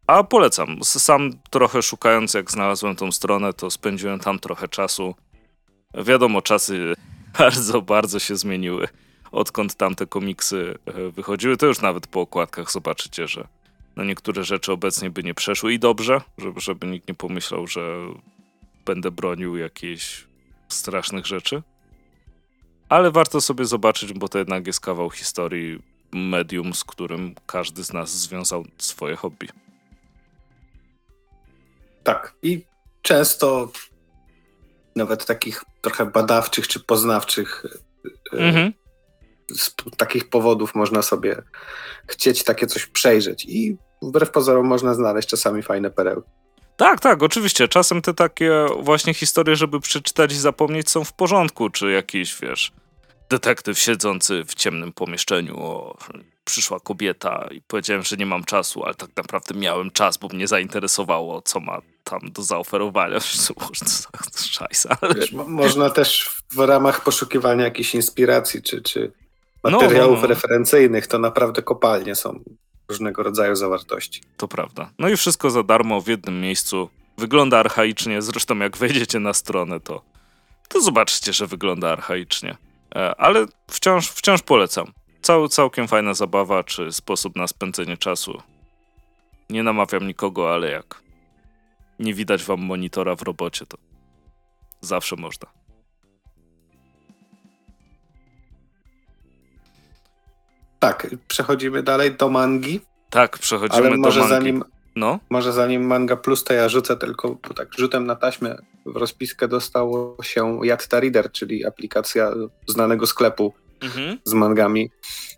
[0.06, 0.78] A polecam.
[0.82, 5.14] Sam trochę szukając, jak znalazłem tą stronę, to spędziłem tam trochę czasu.
[5.94, 6.94] Wiadomo, czasy
[7.38, 8.88] bardzo, bardzo się zmieniły.
[9.32, 13.48] Odkąd tamte komiksy e, wychodziły, to już nawet po okładkach zobaczycie, że
[13.96, 17.98] no niektóre rzeczy obecnie by nie przeszły i dobrze, żeby, żeby nikt nie pomyślał, że
[18.84, 20.24] będę bronił jakichś
[20.68, 21.62] strasznych rzeczy.
[22.88, 25.78] Ale warto sobie zobaczyć, bo to jednak jest kawał historii,
[26.12, 29.48] medium, z którym każdy z nas związał swoje hobby.
[32.04, 32.34] Tak.
[32.42, 32.64] I
[33.02, 33.72] często
[34.96, 37.64] nawet takich trochę badawczych czy poznawczych
[38.32, 38.72] e, mhm.
[39.54, 41.42] z takich powodów można sobie
[42.06, 46.30] chcieć takie coś przejrzeć i wbrew pozorom można znaleźć czasami fajne perełki.
[46.76, 47.68] Tak, tak, oczywiście.
[47.68, 52.72] Czasem te takie właśnie historie, żeby przeczytać i zapomnieć, są w porządku, czy jakiś, wiesz,
[53.30, 55.96] detektyw siedzący w ciemnym pomieszczeniu, o,
[56.44, 60.46] przyszła kobieta i powiedziałem, że nie mam czasu, ale tak naprawdę miałem czas, bo mnie
[60.46, 63.18] zainteresowało, co ma tam do zaoferowania.
[64.50, 64.96] Szajsa.
[65.16, 69.12] Wiesz, można też w ramach poszukiwania jakiejś inspiracji, czy, czy
[69.64, 70.26] materiałów no, no, no.
[70.26, 72.40] referencyjnych, to naprawdę kopalnie są
[72.88, 74.22] różnego rodzaju zawartości.
[74.36, 74.90] To prawda.
[74.98, 76.88] No i wszystko za darmo w jednym miejscu.
[77.18, 80.02] Wygląda archaicznie, zresztą jak wejdziecie na stronę, to,
[80.68, 82.56] to zobaczycie, że wygląda archaicznie.
[82.94, 84.92] E, ale wciąż, wciąż polecam.
[85.22, 88.42] Cał, całkiem fajna zabawa, czy sposób na spędzenie czasu.
[89.50, 91.02] Nie namawiam nikogo, ale jak
[92.02, 93.78] nie widać wam monitora w robocie, to
[94.80, 95.48] zawsze można.
[100.78, 102.80] Tak, przechodzimy dalej do mangi.
[103.10, 104.34] Tak, przechodzimy Ale może do mangi.
[104.34, 104.64] Zanim,
[104.96, 105.18] no?
[105.30, 108.56] Może zanim manga plus, to ja rzucę tylko tak rzutem na taśmę.
[108.86, 112.32] W rozpiskę dostało się Yatta Reader, czyli aplikacja
[112.66, 114.18] znanego sklepu mhm.
[114.24, 114.90] z mangami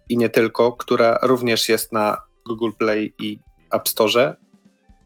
[0.09, 3.39] i nie tylko, która również jest na Google Play i
[3.71, 4.37] App Store.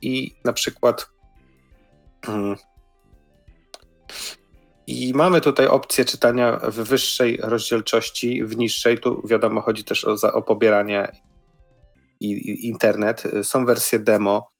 [0.02, 1.10] I na przykład
[4.86, 8.98] i mamy tutaj opcję czytania w wyższej rozdzielczości, w niższej.
[8.98, 11.12] Tu wiadomo, chodzi też o, o pobieranie
[12.20, 13.22] i, i internet.
[13.42, 14.50] Są wersje demo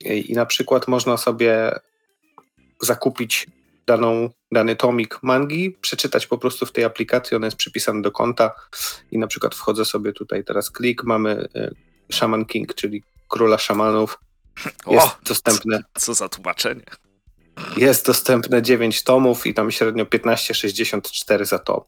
[0.00, 1.72] i, i na przykład można sobie
[2.82, 3.46] zakupić
[3.86, 8.54] daną, dany tomik mangi, przeczytać po prostu w tej aplikacji, on jest przypisany do konta
[9.10, 11.74] i na przykład wchodzę sobie tutaj teraz klik, mamy y,
[12.12, 14.18] Shaman King, czyli króla szamanów.
[14.86, 15.82] Jest o, dostępne.
[15.94, 16.84] Co, co za tłumaczenie.
[17.76, 21.80] Jest dostępne 9 tomów i tam średnio 15,64 za tom.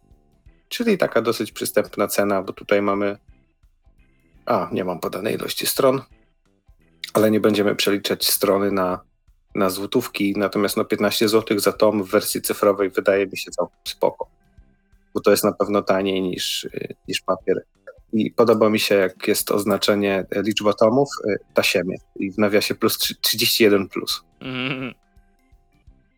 [0.69, 3.19] Czyli taka dosyć przystępna cena, bo tutaj mamy.
[4.47, 6.03] A, nie mam podanej ilości stron,
[7.15, 9.01] ale nie będziemy przeliczać strony na,
[9.55, 10.35] na złotówki.
[10.37, 14.29] Natomiast no 15 zł za tom w wersji cyfrowej wydaje mi się całkiem spoko,
[15.15, 16.69] bo to jest na pewno taniej niż,
[17.09, 17.65] niż papier.
[18.13, 22.99] I podoba mi się, jak jest oznaczenie liczba tomów, y, tasiemie i w nawiasie plus
[22.99, 24.23] 31 plus.
[24.41, 24.95] Mm.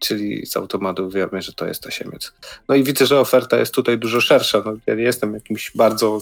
[0.00, 2.32] Czyli z automatu wiemy, że to jest tasiemiec.
[2.68, 4.62] No i widzę, że oferta jest tutaj dużo szersza.
[4.66, 6.20] No, ja nie jestem jakimś bardzo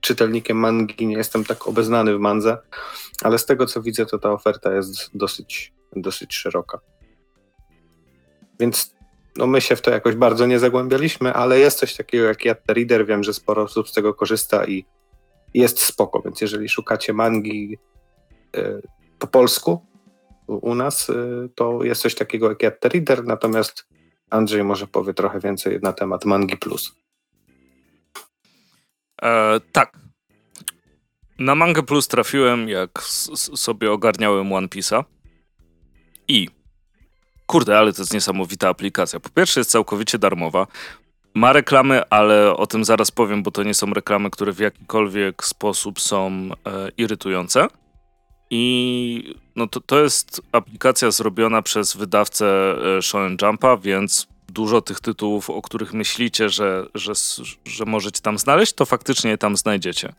[0.00, 2.58] czytelnikiem mangi, nie jestem tak obeznany w mandze,
[3.22, 6.78] ale z tego co widzę, to ta oferta jest dosyć, dosyć szeroka.
[8.60, 8.94] Więc
[9.36, 12.60] no my się w to jakoś bardzo nie zagłębialiśmy, ale jest coś takiego jak Yat
[12.68, 14.84] Reader, wiem, że sporo osób z tego korzysta i
[15.54, 17.78] jest spoko, więc jeżeli szukacie mangi
[18.56, 18.82] y,
[19.18, 19.89] po polsku
[20.56, 23.86] u nas, y, to jest coś takiego jak Yat Reader, natomiast
[24.30, 26.92] Andrzej może powie trochę więcej na temat Mangi Plus.
[29.22, 29.98] E, tak.
[31.38, 35.04] Na Manga Plus trafiłem, jak sobie ogarniałem One Piece'a
[36.28, 36.48] i
[37.46, 39.20] kurde, ale to jest niesamowita aplikacja.
[39.20, 40.66] Po pierwsze jest całkowicie darmowa.
[41.34, 45.44] Ma reklamy, ale o tym zaraz powiem, bo to nie są reklamy, które w jakikolwiek
[45.44, 46.50] sposób są e,
[46.96, 47.66] irytujące.
[48.50, 52.46] I no to, to jest aplikacja zrobiona przez wydawcę
[52.98, 57.12] e, Shonen Jumpa, więc dużo tych tytułów, o których myślicie, że, że,
[57.64, 60.12] że możecie tam znaleźć, to faktycznie tam znajdziecie.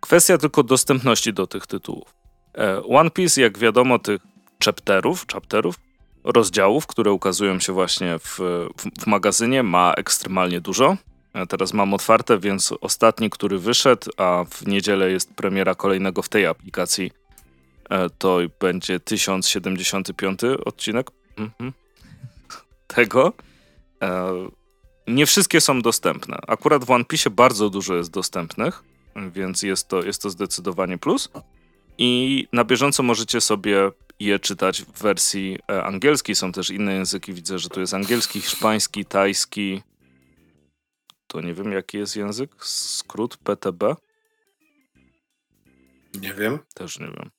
[0.00, 2.14] Kwestia tylko dostępności do tych tytułów.
[2.58, 4.20] E, One Piece, jak wiadomo, tych
[4.64, 5.74] chapterów, chapterów,
[6.24, 8.38] rozdziałów, które ukazują się właśnie w,
[8.76, 10.96] w, w magazynie, ma ekstremalnie dużo.
[11.34, 16.28] Ja teraz mam otwarte, więc ostatni, który wyszedł, a w niedzielę jest premiera kolejnego w
[16.28, 17.21] tej aplikacji, e,
[18.18, 21.72] to będzie 1075 odcinek mhm.
[22.86, 23.32] tego.
[24.02, 24.32] E,
[25.06, 26.38] nie wszystkie są dostępne.
[26.46, 28.84] Akurat w One Piece bardzo dużo jest dostępnych,
[29.32, 31.28] więc jest to, jest to zdecydowanie plus.
[31.98, 36.34] I na bieżąco możecie sobie je czytać w wersji e, angielskiej.
[36.34, 37.32] Są też inne języki.
[37.32, 39.82] Widzę, że tu jest angielski, hiszpański, tajski.
[41.26, 42.50] To nie wiem, jaki jest język.
[42.64, 43.96] Skrót PTB.
[46.14, 46.58] Nie wiem.
[46.74, 47.30] Też nie wiem.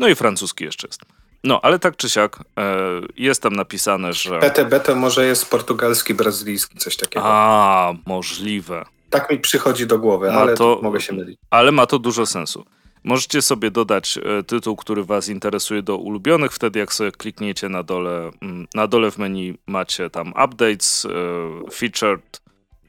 [0.00, 1.00] No i francuski jeszcze jest.
[1.44, 2.76] No, ale tak czy siak e,
[3.16, 4.38] jest tam napisane, że...
[4.38, 7.26] PTB to może jest portugalski, brazylijski, coś takiego.
[7.26, 8.84] A, możliwe.
[9.10, 11.38] Tak mi przychodzi do głowy, ale to, mogę się mylić.
[11.50, 12.64] Ale ma to dużo sensu.
[13.04, 16.52] Możecie sobie dodać e, tytuł, który Was interesuje do ulubionych.
[16.52, 21.70] Wtedy, jak sobie klikniecie na dole, mm, na dole w menu, macie tam updates, e,
[21.70, 22.42] featured,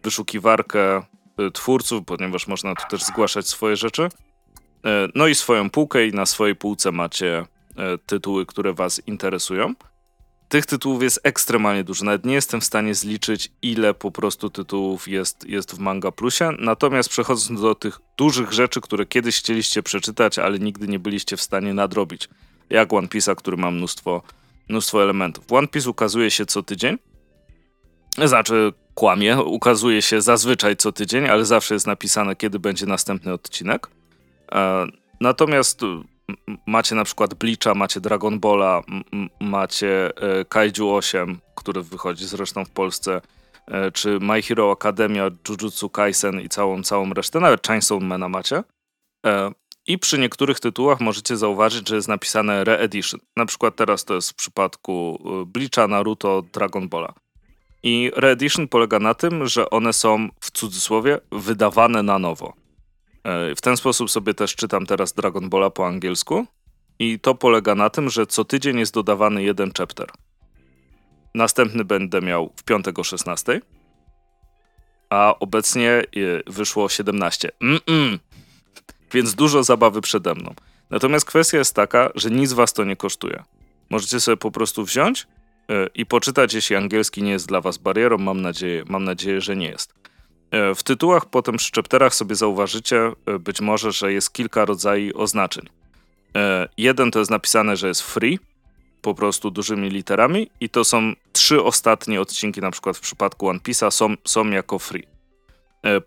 [0.04, 1.04] wyszukiwarkę
[1.54, 4.10] twórców, ponieważ można tu też zgłaszać swoje rzeczy.
[5.16, 7.46] No i swoją półkę, i na swojej półce macie
[8.06, 9.74] tytuły, które Was interesują.
[10.50, 12.06] Tych tytułów jest ekstremalnie dużo.
[12.06, 16.50] Nawet nie jestem w stanie zliczyć, ile po prostu tytułów jest, jest w Manga Plusie.
[16.60, 21.42] Natomiast przechodząc do tych dużych rzeczy, które kiedyś chcieliście przeczytać, ale nigdy nie byliście w
[21.42, 22.30] stanie nadrobić.
[22.70, 24.22] Jak One Piece'a, który ma mnóstwo,
[24.70, 25.52] mnóstwo elementów.
[25.52, 26.98] One Piece ukazuje się co tydzień.
[28.26, 33.88] Znaczy, kłamie, ukazuje się zazwyczaj co tydzień, ale zawsze jest napisane, kiedy będzie następny odcinek.
[34.56, 34.88] E,
[35.22, 35.82] natomiast
[36.68, 38.82] macie na przykład Bleacha, macie Dragon Balla,
[39.40, 43.22] macie e, Kaiju 8, który wychodzi zresztą w Polsce,
[43.68, 48.64] e, czy My Hero Academia, Jujutsu Kaisen i całą, całą resztę, nawet Chainsaw Mana macie.
[49.88, 53.20] I przy niektórych tytułach możecie zauważyć, że jest napisane Re-Edition.
[53.36, 57.14] Na przykład teraz to jest w przypadku Bleacha, Naruto, Dragon Balla.
[57.84, 62.61] I Re-Edition polega na tym, że one są w cudzysłowie wydawane na nowo.
[63.24, 66.46] E, w ten sposób sobie też czytam teraz Dragon Balla po angielsku
[67.00, 70.08] i to polega na tym, że co tydzień jest dodawany jeden chapter.
[71.36, 73.62] Następny będę miał w piątek o 16,
[75.10, 76.04] a obecnie e,
[76.52, 77.52] wyszło 17.
[77.62, 78.20] Mm-mm.
[79.12, 80.54] Więc dużo zabawy przede mną.
[80.90, 83.44] Natomiast kwestia jest taka, że nic was to nie kosztuje.
[83.90, 85.28] Możecie sobie po prostu wziąć
[85.70, 88.18] e, i poczytać, jeśli angielski nie jest dla was barierą.
[88.18, 89.94] Mam nadzieję, mam nadzieję że nie jest.
[90.52, 95.16] E, w tytułach, potem w chapterach sobie zauważycie e, być może, że jest kilka rodzajów
[95.16, 95.70] oznaczeń.
[96.36, 98.40] E, jeden to jest napisane, że jest free,
[99.02, 103.60] po prostu dużymi literami i to są trzy ostatnie odcinki, na przykład w przypadku One
[103.60, 105.08] Piece'a są, są jako free.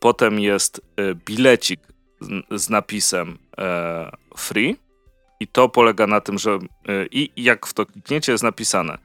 [0.00, 0.80] Potem jest
[1.26, 1.80] bilecik
[2.50, 3.38] z napisem
[4.36, 4.76] free
[5.40, 6.58] i to polega na tym, że
[7.10, 8.98] i jak w to klikniecie jest napisane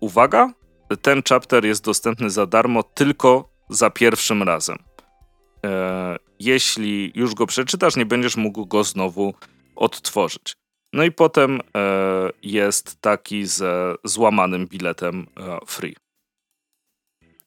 [0.00, 0.52] uwaga,
[1.02, 4.78] ten chapter jest dostępny za darmo tylko za pierwszym razem.
[5.64, 9.34] E, jeśli już go przeczytasz, nie będziesz mógł go znowu
[9.76, 10.54] odtworzyć.
[10.92, 15.96] No i potem e, jest taki ze złamanym biletem e, free.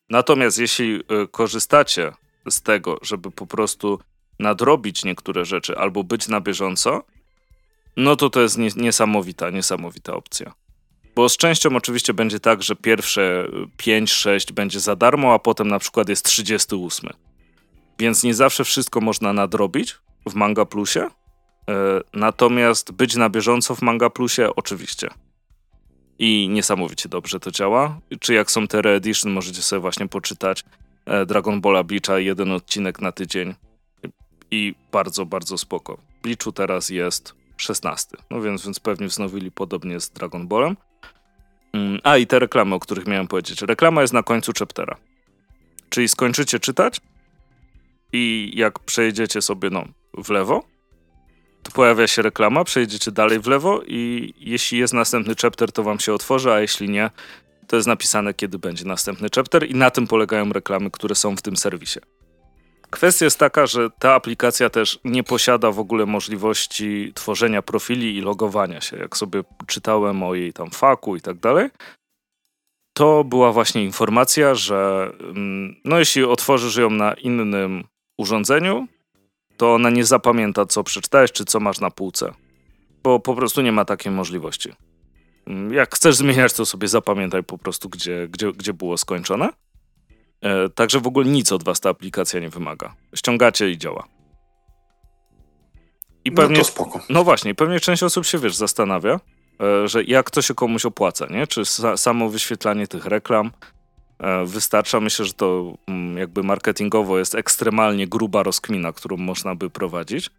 [0.09, 2.11] Natomiast jeśli korzystacie
[2.49, 3.99] z tego, żeby po prostu
[4.39, 7.03] nadrobić niektóre rzeczy albo być na bieżąco,
[7.97, 10.53] no to to jest niesamowita, niesamowita opcja.
[11.17, 13.47] Bo z częścią oczywiście będzie tak, że pierwsze
[13.77, 17.09] 5-6 będzie za darmo, a potem na przykład jest 38.
[17.99, 19.95] Więc nie zawsze wszystko można nadrobić
[20.29, 20.99] w Manga Plusie.
[20.99, 21.09] E,
[22.13, 25.09] natomiast być na bieżąco w Manga Plusie oczywiście.
[26.19, 27.99] i niesamowicie dobrze to działa.
[28.19, 30.63] Czy jak są te re-edition, możecie sobie właśnie poczytać
[31.05, 33.55] e, Dragon Balla Bleacha, jeden odcinek na tydzień
[34.51, 35.97] i bardzo, bardzo spoko.
[36.23, 40.75] Bleachu teraz jest 16, no więc, więc pewnie wznowili podobnie z Dragon Ballem.
[41.77, 43.61] Mm, a i te reklamy, o których miałem powiedzieć.
[43.61, 44.97] Reklama jest na końcu chaptera.
[45.89, 47.01] Czyli skończycie czytać
[48.13, 49.85] i jak przejdziecie sobie no,
[50.17, 50.63] w lewo,
[51.63, 55.99] to pojawia się reklama, przejdziecie dalej w lewo i jeśli jest następny chapter, to wam
[55.99, 57.09] się otworzy, a jeśli nie,
[57.67, 61.41] to jest napisane, kiedy będzie następny chapter i na tym polegają reklamy, które są w
[61.41, 61.99] tym serwisie.
[62.89, 68.21] Kwestia jest taka, że ta aplikacja też nie posiada w ogóle możliwości tworzenia profili i
[68.21, 68.97] logowania się.
[68.97, 71.69] Jak sobie czytałem o jej tam faku i tak dalej,
[72.93, 77.83] to była właśnie informacja, że mm, no jeśli otworzysz ją na innym
[78.17, 78.87] urządzeniu,
[79.57, 82.33] to ona nie zapamięta, co przeczytałeś, czy co masz na półce.
[83.03, 84.73] Bo po prostu nie ma takiej możliwości.
[85.47, 89.49] Mm, jak chcesz zmieniać, to sobie zapamiętaj po prostu, gdzie, gdzie, gdzie było skończone.
[90.41, 92.95] E, także w ogóle nic od was ta aplikacja nie wymaga.
[93.15, 94.07] Ściągacie i działa.
[96.25, 96.99] I pewnie, no to spoko.
[97.09, 99.19] No właśnie, pewnie część osób się, wiesz, zastanawia,
[99.61, 101.47] e, że jak to się komuś opłaca, nie?
[101.47, 103.51] Czy sa samo wyświetlanie tych reklam
[104.19, 104.99] e, wystarcza?
[104.99, 110.29] Myślę, że to mm, jakby marketingowo jest ekstremalnie gruba rozkmina, którą można by prowadzić.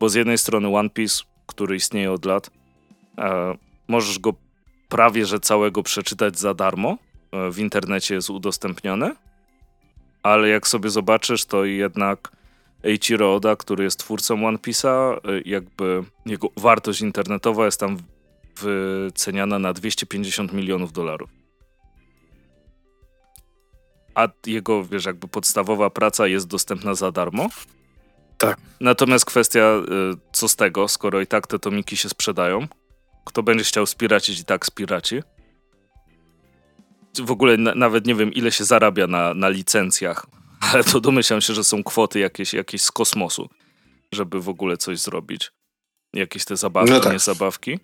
[0.00, 2.50] Bo z jednej strony One Piece, który istnieje od lat,
[3.88, 4.32] możesz go
[4.88, 6.98] prawie że całego przeczytać za darmo,
[7.32, 9.14] w internecie jest udostępnione,
[10.22, 12.32] ale jak sobie zobaczysz, to jednak
[12.84, 17.96] Eiichiro Oda, który jest twórcą One Piece'a, e, jakby jego wartość internetowa jest tam
[18.56, 21.30] wyceniana na 250 milionów dolarów.
[24.14, 27.48] A jego, wiesz, jakby podstawowa praca jest dostępna za darmo.
[28.38, 28.56] Tak.
[28.80, 29.82] Natomiast kwestia, e,
[30.32, 32.66] co z tego, skoro i tak te tomiki się sprzedają,
[33.24, 35.22] kto będzie chciał spiracić i tak spiraci
[37.20, 40.26] w ogóle na, nawet nie wiem, ile się zarabia na, na licencjach,
[40.72, 43.48] ale to domyślam się, że są kwoty jakieś, jakieś z kosmosu,
[44.12, 45.52] żeby w ogóle coś zrobić.
[46.14, 47.12] Jakieś te zabawki, no tak.
[47.12, 47.78] nie zabawki.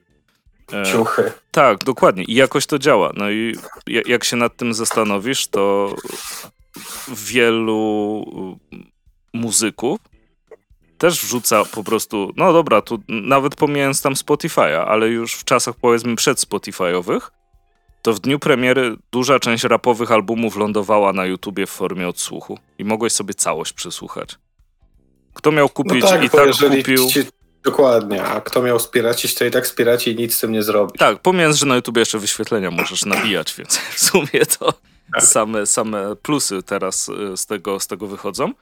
[0.73, 1.33] E, Ciuchy.
[1.51, 2.25] tak, dokładnie.
[2.25, 3.13] I jakoś to działa.
[3.17, 3.57] No i
[3.87, 5.95] jak się nad tym zastanowisz, to
[7.09, 8.25] wielu
[9.35, 10.01] muzyków
[10.99, 15.75] też wrzuca po prostu, no dobra, tu nawet pomijając tam Spotify'a, ale już w czasach
[15.81, 17.21] powiedzmy przed Spotify'owych,
[18.05, 22.85] to w dniu premiery duża część rapowych albumów lądowała na YouTubie w formie odsłuchu i
[22.85, 24.39] mogłeś sobie całość przesłuchać.
[25.35, 27.09] Kto miał kupić no tak, i tak kupił...
[27.09, 27.21] Ci,
[27.63, 30.99] dokładnie, a kto miał wspieracić, to i tak wspieraci i nic z tym nie zrobi.
[30.99, 34.75] Tak, pomijając, że na YouTubie jeszcze wyświetlenia możesz nabijać, więc w sumie to
[35.13, 35.23] tak.
[35.23, 38.53] same, same plusy teraz y, z tego, z tego wychodzą.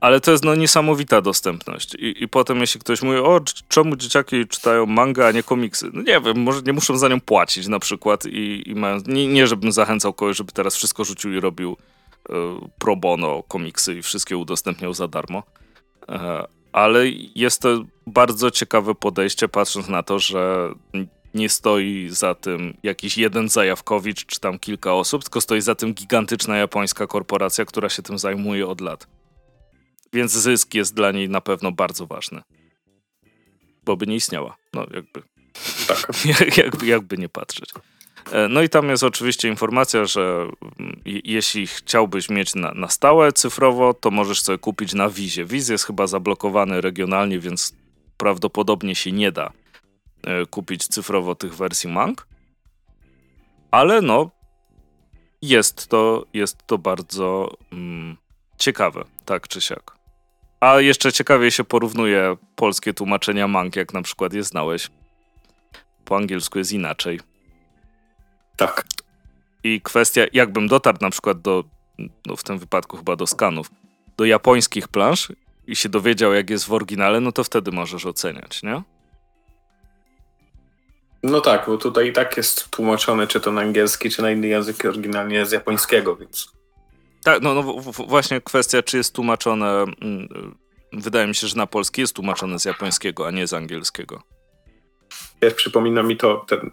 [0.00, 1.94] Ale to jest no niesamowita dostępność.
[1.94, 5.90] I, I potem jeśli ktoś mówi, o czemu dzieciaki czytają manga, a nie komiksy?
[5.92, 9.26] No nie wiem, może nie muszą za nią płacić na przykład i, i mają, nie,
[9.26, 11.76] nie żebym zachęcał kogoś, żeby teraz wszystko rzucił i robił
[12.30, 12.32] y,
[12.78, 15.42] pro bono komiksy i wszystkie udostępniał za darmo.
[16.02, 16.14] Y,
[16.72, 20.68] ale jest to bardzo ciekawe podejście, patrząc na to, że
[21.34, 25.94] nie stoi za tym jakiś jeden Zajawkowicz czy tam kilka osób, tylko stoi za tym
[25.94, 29.06] gigantyczna japońska korporacja, która się tym zajmuje od lat.
[30.14, 32.42] Więc zysk jest dla niej na pewno bardzo ważny.
[33.84, 34.56] Bo by nie istniała.
[34.74, 35.22] No jakby.
[35.88, 36.12] Tak.
[36.56, 37.70] jakby, jakby nie patrzeć.
[38.32, 40.48] E, no i tam jest oczywiście informacja, że
[40.78, 45.44] mm, jeśli chciałbyś mieć na, na stałe cyfrowo, to możesz sobie kupić na Wizie.
[45.44, 47.74] Wiz jest chyba zablokowany regionalnie, więc
[48.16, 49.52] prawdopodobnie się nie da
[50.22, 52.26] e, kupić cyfrowo tych wersji Mang.
[53.70, 54.30] Ale no,
[55.42, 58.16] jest to, jest to bardzo mm,
[58.58, 60.03] ciekawe, tak czy siak.
[60.64, 64.90] A jeszcze ciekawie się porównuje polskie tłumaczenia mang, jak na przykład je znałeś.
[66.04, 67.20] Po angielsku jest inaczej.
[68.56, 68.84] Tak.
[69.64, 71.64] I kwestia, jakbym dotarł na przykład do,
[72.26, 73.70] no w tym wypadku chyba do skanów,
[74.16, 75.32] do japońskich plansz
[75.66, 78.82] i się dowiedział, jak jest w oryginale, no to wtedy możesz oceniać, nie?
[81.22, 84.46] No tak, bo tutaj i tak jest tłumaczone, czy to na angielski, czy na inny
[84.46, 86.53] język oryginalnie z japońskiego, więc
[87.24, 87.62] tak, no, no
[88.06, 89.84] właśnie kwestia, czy jest tłumaczone.
[90.00, 90.54] Mm,
[90.92, 94.22] wydaje mi się, że na polski jest tłumaczone z japońskiego, a nie z angielskiego.
[95.42, 96.70] Wiesz, przypomina mi to ten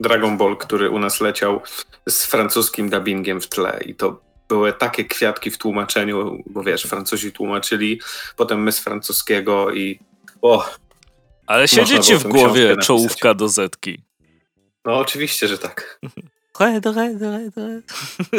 [0.00, 1.60] Dragon Ball, który u nas leciał
[2.08, 7.32] z francuskim dubbingiem w tle i to były takie kwiatki w tłumaczeniu, bo wiesz, Francuzi
[7.32, 8.00] tłumaczyli,
[8.36, 9.98] potem my z francuskiego i
[10.42, 10.70] o.
[11.46, 14.02] Ale siedzi ci w głowie czołówka do Zetki.
[14.84, 16.00] No oczywiście, że tak.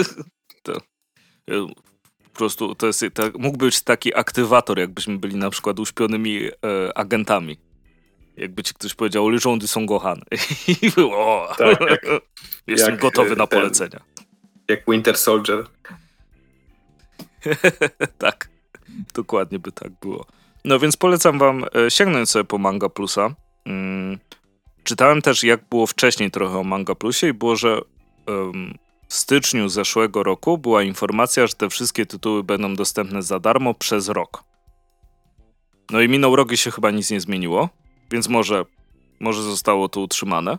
[0.64, 0.74] to.
[2.24, 3.06] Po prostu to jest,
[3.39, 7.58] mógł być taki aktywator, jakbyśmy byli na przykład uśpionymi e, agentami.
[8.38, 10.22] Jakby ci ktoś powiedział du Son Gohan.
[10.82, 12.06] I było, tak, jak,
[12.68, 14.00] jestem jak, gotowy na ten, polecenia.
[14.68, 15.64] Jak Winter Soldier.
[18.18, 18.50] tak,
[19.14, 20.26] dokładnie by tak było.
[20.66, 23.36] No więc polecam wam e, sięgnąć sobie po Manga Plusa.
[23.68, 24.20] Hmm.
[24.84, 27.82] Czytałem też, jak było wcześniej trochę o Manga Plusie i było, że
[28.28, 28.78] um,
[29.10, 34.10] w styczniu zeszłego roku była informacja, że te wszystkie tytuły będą dostępne za darmo przez
[34.10, 34.43] rok.
[35.89, 37.70] No i minął rok i się chyba nic nie zmieniło,
[38.12, 38.66] więc może,
[39.20, 40.57] może zostało to utrzymane.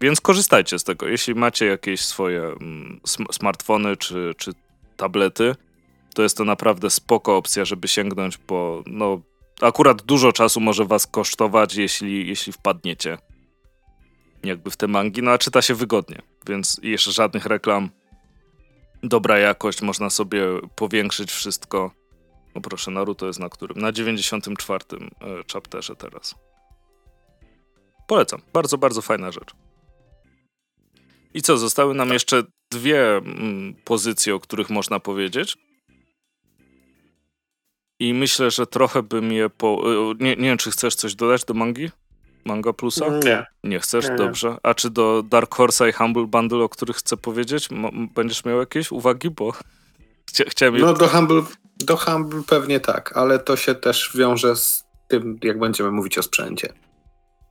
[0.00, 1.08] Więc korzystajcie z tego.
[1.08, 3.00] Jeśli macie jakieś swoje mm,
[3.32, 4.52] smartfony czy, czy
[4.96, 5.54] tablety,
[6.14, 9.20] to jest to naprawdę spoko opcja, żeby sięgnąć, bo no,
[9.60, 13.18] akurat dużo czasu może was kosztować, jeśli, jeśli wpadniecie
[14.44, 17.90] jakby w te mangi, no a czyta się wygodnie, więc jeszcze żadnych reklam.
[19.02, 20.42] Dobra jakość, można sobie
[20.76, 21.90] powiększyć wszystko.
[22.54, 23.78] No proszę, Naruto jest na którym?
[23.78, 25.00] Na 94 e,
[25.52, 26.34] chapterze teraz.
[28.06, 28.40] Polecam.
[28.52, 29.54] Bardzo, bardzo fajna rzecz.
[31.34, 35.56] I co, zostały nam jeszcze dwie mm, pozycje, o których można powiedzieć.
[37.98, 39.82] I myślę, że trochę bym je po...
[39.86, 41.90] E, nie, nie wiem, czy chcesz coś dodać do mangi?
[42.44, 43.06] Manga Plusa?
[43.24, 43.46] Nie.
[43.64, 44.08] Nie chcesz?
[44.08, 44.16] Nie.
[44.16, 44.56] Dobrze.
[44.62, 47.68] A czy do Dark Horse i Humble Bundle, o których chcę powiedzieć,
[48.14, 49.30] będziesz miał jakieś uwagi?
[49.30, 49.52] Bo
[50.34, 50.80] Chcia chciałem...
[50.80, 51.42] No do Humble,
[51.76, 56.22] do Humble pewnie tak, ale to się też wiąże z tym, jak będziemy mówić o
[56.22, 56.72] sprzęcie.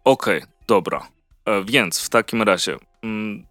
[0.03, 1.07] Okej, okay, dobra.
[1.45, 3.45] E, więc w takim razie mm,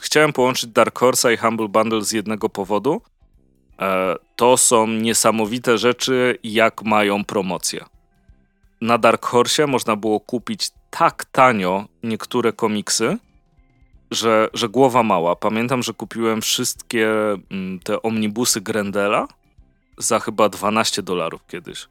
[0.00, 3.02] chciałem połączyć Dark Horse i Humble Bundle z jednego powodu.
[3.80, 7.84] E, to są niesamowite rzeczy, jak mają promocję.
[8.80, 13.18] Na Dark Horse można było kupić tak tanio niektóre komiksy,
[14.10, 15.36] że, że głowa mała.
[15.36, 17.08] Pamiętam, że kupiłem wszystkie
[17.50, 19.28] mm, te omnibusy Grendela
[19.98, 21.88] za chyba 12 dolarów kiedyś.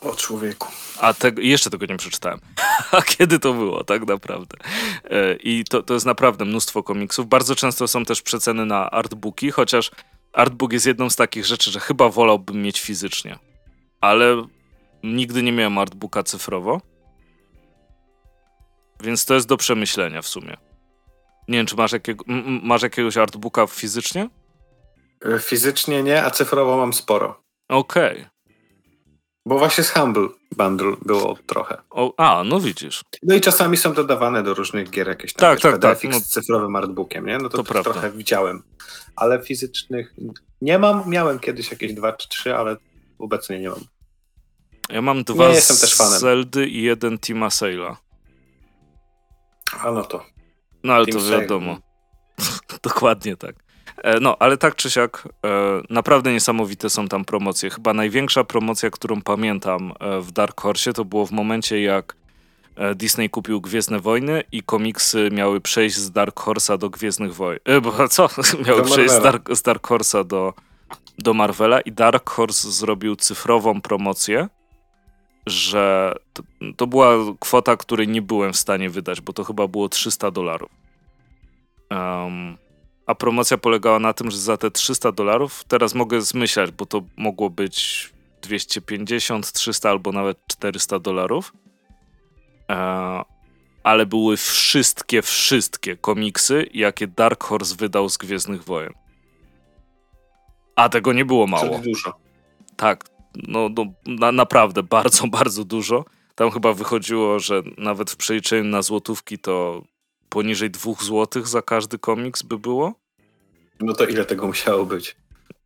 [0.00, 0.68] O człowieku.
[1.00, 2.40] A tego, jeszcze tego nie przeczytałem.
[2.92, 4.56] A kiedy to było, tak naprawdę?
[5.04, 7.28] E, I to, to jest naprawdę mnóstwo komiksów.
[7.28, 9.90] Bardzo często są też przeceny na artbooki, chociaż
[10.32, 13.38] artbook jest jedną z takich rzeczy, że chyba wolałbym mieć fizycznie.
[14.00, 14.46] Ale
[15.02, 16.89] nigdy nie miałem artbooka cyfrowo.
[19.02, 20.56] Więc to jest do przemyślenia w sumie.
[21.48, 22.24] Nie wiem, czy masz, jakiego,
[22.62, 24.28] masz jakiegoś artbooka fizycznie?
[25.24, 27.42] E, fizycznie nie, a cyfrowo mam sporo.
[27.68, 28.12] Okej.
[28.12, 28.30] Okay.
[29.46, 31.76] Bo właśnie z Humble Bundle było trochę.
[31.90, 33.02] O, a, no widzisz.
[33.22, 36.04] No i czasami są dodawane do różnych gier jakieś tam tak, tak, tak.
[36.04, 37.38] No, z cyfrowym artbookiem, nie?
[37.38, 38.62] No to, to trochę widziałem.
[39.16, 40.14] Ale fizycznych
[40.60, 41.02] nie mam.
[41.06, 42.76] Miałem kiedyś jakieś dwa czy trzy, ale
[43.18, 43.80] obecnie nie mam.
[44.88, 46.20] Ja mam dwa nie jestem też fanem.
[46.20, 47.96] Zeldy i jeden Tima Sale'a.
[49.78, 50.24] A no to.
[50.84, 51.78] No ale Team to wiadomo.
[52.82, 53.54] Dokładnie tak.
[54.02, 57.70] E, no, ale tak czy siak, e, naprawdę niesamowite są tam promocje.
[57.70, 62.20] Chyba największa promocja, którą pamiętam e, w Dark Horse, to było w momencie, jak
[62.94, 67.60] Disney kupił Gwiezdne Wojny i komiksy miały przejść z Dark Horse'a do Gwiezdnych Wojen.
[67.82, 68.28] bo co?
[68.66, 70.54] miały przejść z Dark, z Dark Horse'a do,
[71.18, 74.48] do Marvela i Dark Horse zrobił cyfrową promocję
[75.50, 76.42] że to,
[76.76, 80.70] to, była kwota, której nie byłem w stanie wydać, bo to chyba było 300 dolarów.
[81.90, 82.56] Um,
[83.06, 87.02] a promocja polegała na tym, że za te 300 dolarów teraz mogę zmyślać, bo to
[87.16, 88.10] mogło być
[88.42, 91.52] 250, 300 albo nawet 400 dolarów.
[92.70, 93.22] E,
[93.82, 98.92] ale były wszystkie, wszystkie komiksy, jakie Dark Horse wydał z Gwiezdnych Wojen.
[100.76, 101.68] A tego nie było mało.
[101.68, 102.12] Czyli dużo.
[102.76, 106.04] Tak, no, no na, naprawdę bardzo, bardzo dużo.
[106.34, 109.82] Tam chyba wychodziło, że nawet w przeliczeniu na złotówki to
[110.28, 112.94] poniżej dwóch złotych za każdy komiks by było.
[113.80, 115.16] No to ile tego musiało być?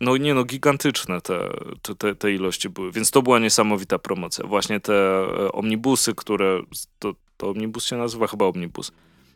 [0.00, 1.50] No nie no, gigantyczne te,
[1.98, 4.46] te, te ilości były, więc to była niesamowita promocja.
[4.46, 6.60] Właśnie te e, omnibusy, które,
[6.98, 8.92] to, to omnibus się nazywa chyba omnibus,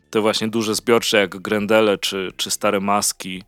[0.09, 3.43] te właśnie duże zbiorcze jak Grendele czy, czy Stare Maski,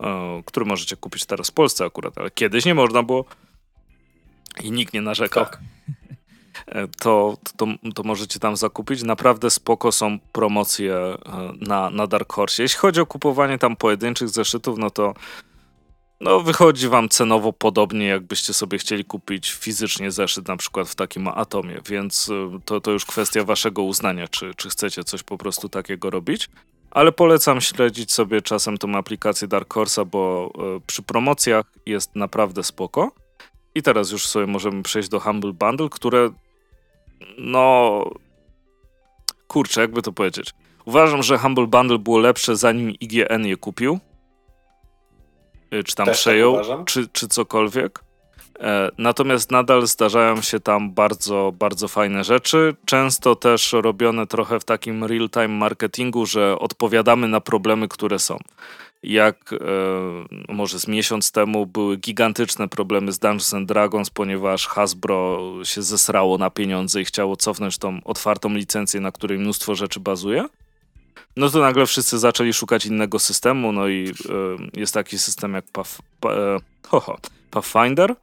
[0.00, 3.24] e, które możecie kupić teraz w Polsce akurat, ale kiedyś nie można było
[4.62, 5.44] i nikt nie narzekał.
[5.44, 5.60] Tak.
[6.66, 9.02] E, to, to, to możecie tam zakupić.
[9.02, 11.18] Naprawdę spoko są promocje e,
[11.60, 12.62] na, na Dark Horse.
[12.62, 15.14] Jeśli chodzi o kupowanie tam pojedynczych zeszytów, no to
[16.20, 21.28] no, wychodzi wam cenowo podobnie, jakbyście sobie chcieli kupić fizycznie zeszyt, na przykład w takim
[21.28, 25.68] atomie, więc e, to, to już kwestia waszego uznania, czy, czy chcecie coś po prostu
[25.68, 26.50] takiego robić.
[26.90, 30.52] Ale polecam śledzić sobie czasem tą aplikację Dark Horse'a, bo
[30.86, 33.23] przy promocjach jest naprawdę spoko.
[33.74, 36.30] I teraz już sobie możemy przejść do Humble Bundle, które
[37.38, 38.04] no
[39.48, 40.50] kurczę, jakby to powiedzieć.
[40.84, 43.98] Uważam, że Humble Bundle było lepsze zanim IGN je kupił.
[45.74, 48.04] Y, czy tam Też tak przejął, tak czy, czy cokolwiek.
[48.60, 52.76] E, natomiast nadal zdarzają się tam bardzo, bardzo fajne rzeczy.
[52.84, 58.38] Często też robione trochę w takim real-time marketingu, że odpowiadamy na problemy, które są.
[59.04, 59.56] Jak e,
[60.52, 66.38] może z miesiąc temu były gigantyczne problemy z Dungeons and Dragons, ponieważ Hasbro się zesrało
[66.38, 70.44] na pieniądze i chciało cofnąć tą otwartą licencję, na której mnóstwo rzeczy bazuje.
[71.36, 75.64] No to nagle wszyscy zaczęli szukać innego systemu, no i e, jest taki system jak
[75.72, 75.82] pa,
[76.30, 77.18] e, ho, ho,
[77.50, 78.14] Pathfinder,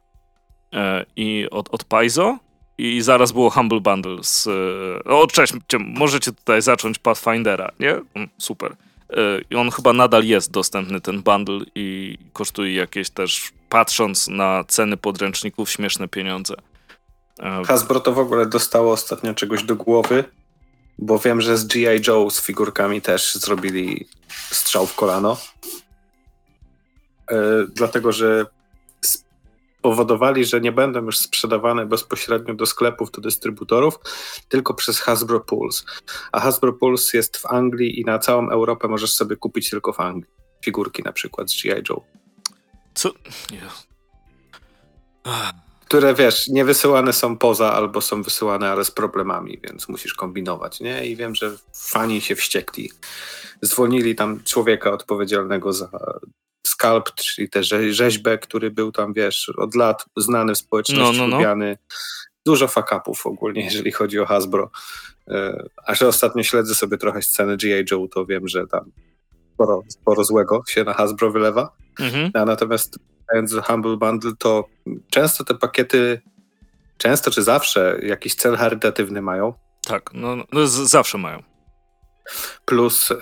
[0.72, 2.38] E, i od, od Paizo
[2.78, 4.46] i zaraz było Humble Bundle z...
[5.06, 7.90] E, o, cześć, możecie tutaj zacząć Pathfindera, nie?
[7.90, 8.76] Mm, super.
[9.16, 14.64] E, I on chyba nadal jest dostępny, ten bundle i kosztuje jakieś też, patrząc na
[14.68, 16.54] ceny podręczników, śmieszne pieniądze.
[17.66, 20.24] Hasbro to w ogóle dostało ostatnio czegoś do głowy,
[20.98, 22.00] bo wiem, że z G.I.
[22.06, 24.08] Joe z figurkami też zrobili
[24.50, 25.36] strzał w kolano.
[27.74, 28.46] dlatego, że
[29.82, 33.98] powodowali, że nie będą już sprzedawane bezpośrednio do sklepów, do dystrybutorów,
[34.48, 35.84] tylko przez Hasbro Pulse.
[36.32, 40.00] A Hasbro Pulse jest w Anglii i na całą Europę możesz sobie kupić tylko w
[40.00, 40.32] Anglii.
[40.64, 41.82] Figurki na przykład z G.I.
[41.88, 42.04] Joe.
[42.94, 43.10] Co?
[45.84, 50.80] Które wiesz, nie wysyłane są poza albo są wysyłane, ale z problemami, więc musisz kombinować,
[50.80, 51.06] nie?
[51.06, 52.90] I wiem, że fani się wściekli.
[53.62, 55.90] Zwolnili tam człowieka odpowiedzialnego za
[56.66, 61.28] Sculpt, czyli też rzeźbę, który był tam, wiesz, od lat znany w społeczności, no, no,
[61.28, 61.36] no.
[61.36, 61.78] lubiany.
[62.46, 64.70] Dużo fakapów ogólnie, jeżeli chodzi o Hasbro.
[65.28, 67.84] E, a że ostatnio śledzę sobie trochę sceny G.I.
[67.90, 68.92] Joe, to wiem, że tam
[69.54, 71.76] sporo, sporo złego się na Hasbro wylewa.
[72.00, 72.30] Mhm.
[72.34, 72.98] A natomiast
[73.66, 74.68] Humble Bundle, to
[75.10, 76.20] często te pakiety,
[76.98, 79.54] często czy zawsze jakiś cel charytatywny mają.
[79.86, 81.42] Tak, no, no zawsze mają.
[82.64, 83.16] Plus e,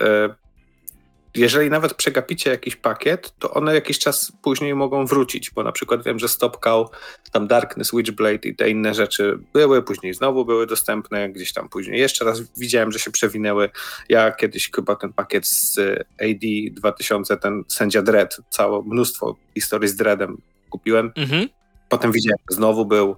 [1.34, 6.04] jeżeli nawet przegapicie jakiś pakiet, to one jakiś czas później mogą wrócić, bo na przykład
[6.04, 6.90] wiem, że Stopcow,
[7.32, 12.00] tam Darkness, Witchblade i te inne rzeczy były, później znowu były dostępne, gdzieś tam później
[12.00, 13.70] jeszcze raz widziałem, że się przewinęły.
[14.08, 15.78] Ja kiedyś chyba ten pakiet z
[16.20, 20.36] AD 2000, ten Sędzia Dread, całe mnóstwo historii z Dreadem
[20.70, 21.12] kupiłem.
[21.16, 21.48] Mhm.
[21.88, 23.16] Potem widziałem, że znowu był.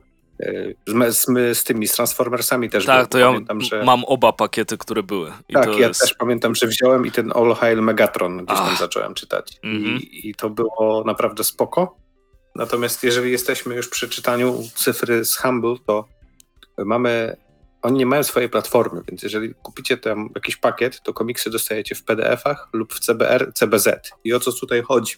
[1.11, 1.27] Z,
[1.59, 3.85] z, tymi z Transformersami też Tak, to ja pamiętam, że...
[3.85, 5.33] mam oba pakiety, które były.
[5.49, 6.01] I tak, ja jest...
[6.01, 8.69] też pamiętam, że wziąłem i ten All Hail Megatron gdzieś Ach.
[8.69, 9.59] tam zacząłem czytać.
[9.63, 10.01] Mm -hmm.
[10.01, 11.97] I, I, to było naprawdę spoko.
[12.57, 16.05] Natomiast jeżeli jesteśmy już przy czytaniu cyfry z Humble, to
[16.79, 17.37] mamy...
[17.83, 22.05] Oni nie mają swojej platformy, więc jeżeli kupicie tam jakiś pakiet, to komiksy dostajecie w
[22.05, 24.11] PDF-ach lub w CBR, CBZ.
[24.25, 25.15] I o co tutaj chodzi?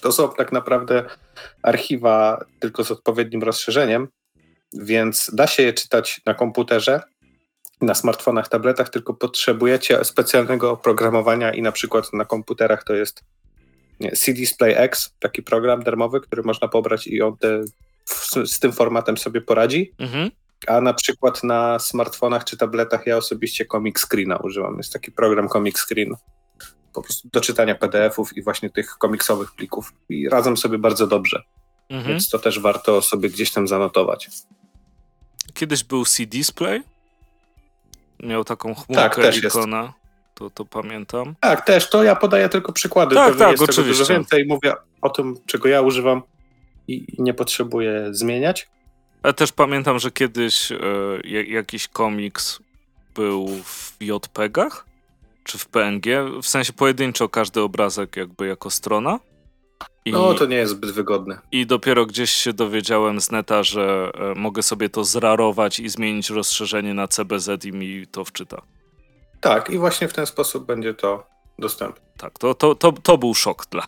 [0.00, 1.04] To są tak naprawdę
[1.62, 4.08] archiwa tylko z odpowiednim rozszerzeniem,
[4.72, 7.00] więc da się je czytać na komputerze,
[7.80, 13.24] na smartfonach, tabletach, tylko potrzebujecie specjalnego oprogramowania i na przykład na komputerach to jest
[14.14, 17.62] C-Display X, taki program darmowy, który można pobrać i on te,
[18.46, 19.92] z tym formatem sobie poradzi.
[19.98, 20.30] Mhm.
[20.66, 24.76] A na przykład na smartfonach czy tabletach ja osobiście Comic Screena używam.
[24.76, 26.14] Jest taki program Comic Screen
[26.92, 31.42] po prostu do czytania PDF-ów i właśnie tych komiksowych plików i radzą sobie bardzo dobrze.
[31.90, 32.08] Mhm.
[32.08, 34.30] Więc to też warto sobie gdzieś tam zanotować.
[35.54, 36.82] Kiedyś był C-Display.
[38.22, 39.92] Miał taką chmurkę tak, ikona.
[40.34, 41.34] To, to pamiętam.
[41.40, 41.90] Tak, też.
[41.90, 43.14] To ja podaję tylko przykłady.
[43.14, 44.02] Tak, Pewnie tak, jest oczywiście.
[44.02, 44.46] Dużo więcej.
[44.46, 46.22] Mówię o tym, czego ja używam
[46.88, 48.68] i nie potrzebuję zmieniać.
[49.24, 50.76] Ja też pamiętam, że kiedyś e,
[51.46, 52.58] jakiś komiks
[53.14, 54.86] był w JPEGach
[55.44, 56.06] czy w PNG,
[56.42, 59.18] w sensie pojedynczo każdy obrazek jakby jako strona.
[60.04, 61.38] I, no, to nie jest zbyt wygodne.
[61.52, 66.30] I dopiero gdzieś się dowiedziałem z neta, że e, mogę sobie to zrarować i zmienić
[66.30, 68.62] rozszerzenie na CBZ i mi to wczyta.
[69.40, 71.26] Tak, i właśnie w ten sposób będzie to
[71.58, 72.02] dostępne.
[72.16, 73.86] Tak, to, to, to, to był szok dla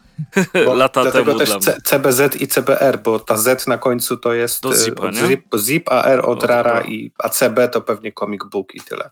[0.64, 1.38] bo lata dlatego temu.
[1.38, 5.26] też dla CBZ i CBR, bo ta Z na końcu to jest Do zipa, nie?
[5.26, 9.10] Zip, zip, a R od rara, i, a CB to pewnie comic book i tyle.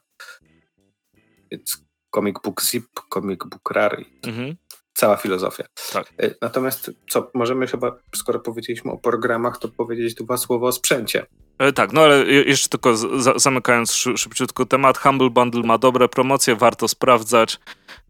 [1.51, 1.85] Więc
[2.15, 4.05] comic book zip, comic book rar.
[4.23, 4.57] Mhm
[4.99, 5.65] cała filozofia.
[5.93, 6.13] Tak.
[6.19, 11.27] E, natomiast co, możemy chyba, skoro powiedzieliśmy o programach, to powiedzieć dwa słowa o sprzęcie.
[11.59, 12.97] E, tak, no ale jeszcze tylko
[13.37, 17.59] zamykając szybciutko temat, Humble Bundle ma dobre promocje, warto sprawdzać,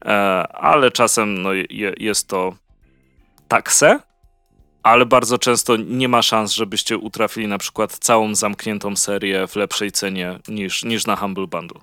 [0.05, 0.09] e,
[0.53, 1.51] ale czasem no,
[1.99, 2.55] jest to
[3.49, 4.01] takse,
[4.83, 9.93] ale bardzo często nie ma szans, żebyście utrafili na przykład całą zamkniętą serię w lepszej
[9.93, 11.81] cenie niż, niż na Humble Bundle.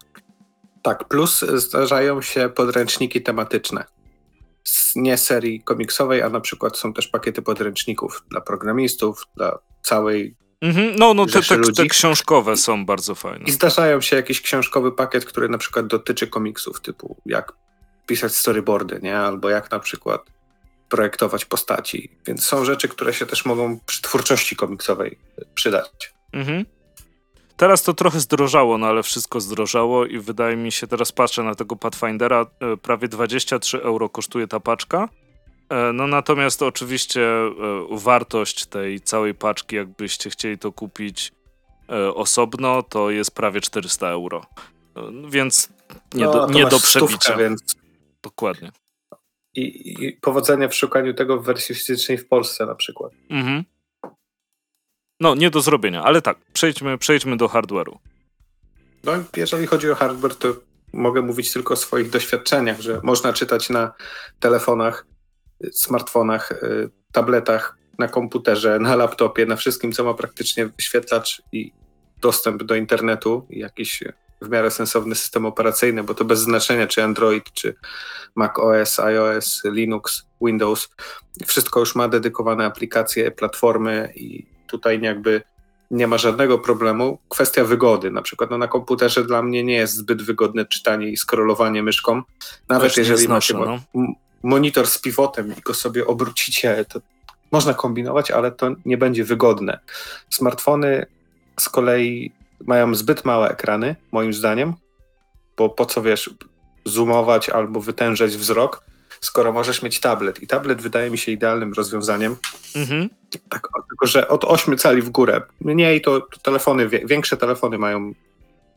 [0.82, 3.95] Tak, plus zdarzają się podręczniki tematyczne
[4.96, 10.96] nie serii komiksowej, a na przykład są też pakiety podręczników dla programistów, dla całej Mhm,
[10.96, 13.46] no, no te, te, te, książkowe są bardzo fajne.
[13.46, 17.54] I zdarzają się jakiś książkowy pakiet, który na przykład dotyczy komiksów, typu jak
[18.08, 19.18] pisać storyboardy, nie?
[19.18, 20.22] Albo jak na przykład
[20.90, 22.12] projektować postaci.
[22.28, 25.20] Więc są rzeczy, które się też mogą przy twórczości komiksowej
[25.56, 26.14] przydać.
[26.34, 26.66] Mhm.
[27.58, 31.56] Teraz to trochę zdrożało, no ale wszystko zdrożało i wydaje mi się, teraz patrzę na
[31.56, 35.10] tego Pathfindera, e, prawie 23 euro kosztuje ta paczka.
[35.70, 37.52] E, no natomiast oczywiście e,
[37.92, 41.32] wartość tej całej paczki, jakbyście chcieli to kupić
[42.16, 44.46] osobno, to jest prawie 400 euro.
[45.30, 45.70] Więc
[46.14, 47.18] nie, no, do, nie do przebicia.
[47.18, 47.76] Stówka, więc...
[48.22, 48.72] Dokładnie.
[49.56, 53.12] I, I, powodzenia w szukaniu tego w wersji fizycznej w Polsce na przykład.
[53.30, 53.64] Mhm.
[55.20, 57.98] No, nie do zrobienia, ale tak, przejdźmy, przejdźmy do hardware'u.
[59.04, 60.56] No, jeżeli chodzi o hardware, to
[60.94, 63.94] mogę mówić tylko o swoich doświadczeniach, że można czytać na
[64.40, 65.06] telefonach,
[65.72, 71.72] smartfonach, y, tabletach, na komputerze, na laptopie, na wszystkim, co ma praktycznie wyświetlacz i
[72.22, 74.04] dostęp do internetu i jakiś
[74.42, 77.76] w miarę sensowny system operacyjny, bo to bez znaczenia, czy Android, czy
[78.36, 80.90] Mac OS, iOS, Linux, Windows.
[81.46, 85.42] Wszystko już ma dedykowane aplikacje, platformy i tutaj jakby
[85.92, 87.18] nie ma żadnego problemu.
[87.30, 91.18] Kwestia wygody, na przykład no, na komputerze dla mnie nie jest zbyt wygodne czytanie i
[91.18, 92.22] scrollowanie myszką.
[92.70, 93.80] Nawet Też jeżeli macie no.
[94.44, 97.00] monitor z pivotem i go sobie obrócicie, to
[97.52, 99.80] można kombinować, ale to nie będzie wygodne.
[100.30, 101.06] Smartfony
[101.60, 102.32] z kolei
[102.68, 104.74] mają zbyt małe ekrany, moim zdaniem,
[105.58, 106.30] bo po co wiesz,
[106.86, 108.82] zoomować albo wytężać wzrok,
[109.26, 110.44] skoro możesz mieć tablet.
[110.44, 112.36] I tablet wydaje mi się idealnym rozwiązaniem.
[112.76, 113.10] Mhm.
[113.50, 115.42] Tak, tylko, że od 8 cali w górę.
[115.62, 118.14] Mniej to, to telefony, większe telefony mają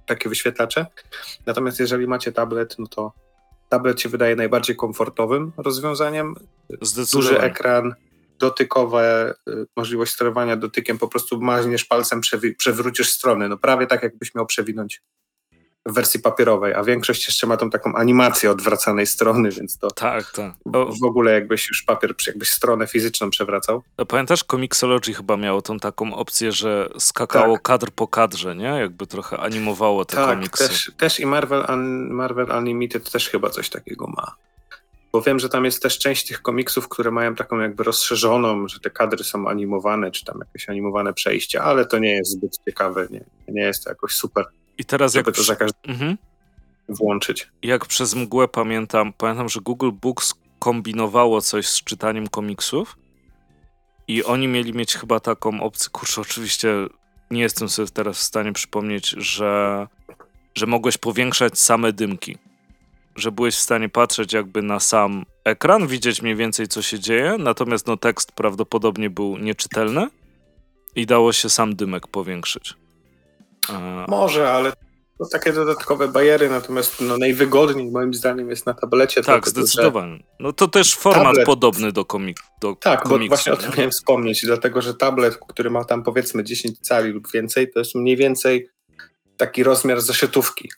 [0.07, 0.87] takie wyświetlacze.
[1.47, 3.13] Natomiast jeżeli macie tablet, no to
[3.69, 6.35] tablet się wydaje najbardziej komfortowym rozwiązaniem.
[7.13, 7.95] Duży ekran,
[8.39, 12.21] dotykowe, y, możliwość sterowania dotykiem, po prostu maźniesz palcem,
[12.59, 13.49] przewrócisz strony.
[13.49, 15.03] No prawie tak, jakbyś miał przewinąć
[15.89, 20.31] w wersji papierowej, a większość jeszcze ma tą taką animację odwracanej strony, więc to tak,
[20.33, 20.53] tak.
[21.01, 23.83] w ogóle jakbyś już papier, jakbyś stronę fizyczną przewracał.
[23.99, 27.63] No, pamiętasz, Comixology chyba miało tą taką opcję, że skakało tak.
[27.63, 28.65] kadr po kadrze, nie?
[28.65, 30.69] Jakby trochę animowało te tak, komiksy.
[30.69, 34.35] Też, też i Marvel, Un Marvel Unlimited też chyba coś takiego ma.
[35.13, 38.81] Bo wiem, że tam jest też część tych komiksów, które mają taką jakby rozszerzoną, że
[38.81, 43.07] te kadry są animowane, czy tam jakieś animowane przejścia, ale to nie jest zbyt ciekawe,
[43.11, 44.45] nie, nie jest to jakoś super.
[44.79, 46.19] I teraz żeby jak to za każdym mhm.
[46.89, 47.49] włączyć.
[47.63, 52.97] Jak przez mgłę pamiętam, pamiętam, że Google Books kombinowało coś z czytaniem komiksów
[54.09, 56.75] i oni mieli mieć chyba taką opcję, kurczę, oczywiście
[57.31, 59.87] nie jestem sobie teraz w stanie przypomnieć, że,
[60.55, 62.39] że mogłeś powiększać same dymki
[63.21, 67.37] że byłeś w stanie patrzeć jakby na sam ekran, widzieć mniej więcej co się dzieje,
[67.39, 70.09] natomiast no tekst prawdopodobnie był nieczytelny
[70.97, 72.75] i dało się sam dymek powiększyć.
[74.09, 74.73] Może, ale
[75.19, 79.23] to takie dodatkowe bariery, natomiast no, najwygodniej moim zdaniem jest na tablecie.
[79.23, 80.23] Tak, zdecydowanie.
[80.41, 83.19] No to też format tablet, podobny do, komik do tak, komiksu.
[83.19, 87.11] Tak, właśnie o tym miałem wspomnieć, dlatego że tablet, który ma tam powiedzmy 10 cali
[87.11, 88.69] lub więcej, to jest mniej więcej
[89.37, 90.71] taki rozmiar zeszytówki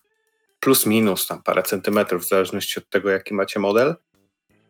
[0.61, 3.95] plus minus tam parę centymetrów, w zależności od tego, jaki macie model.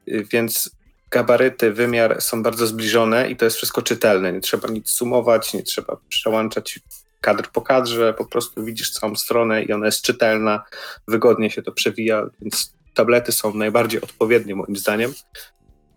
[0.09, 0.71] Y, więc
[1.11, 4.33] gabaryty, wymiar są bardzo zbliżone i to jest wszystko czytelne.
[4.33, 6.81] Nie trzeba nic sumować, nie trzeba przełączać
[7.21, 10.65] kadr po kadrze, po prostu widzisz całą stronę i ona jest czytelna,
[11.09, 15.13] wygodnie się to przewija, więc tablety są najbardziej odpowiednie moim zdaniem.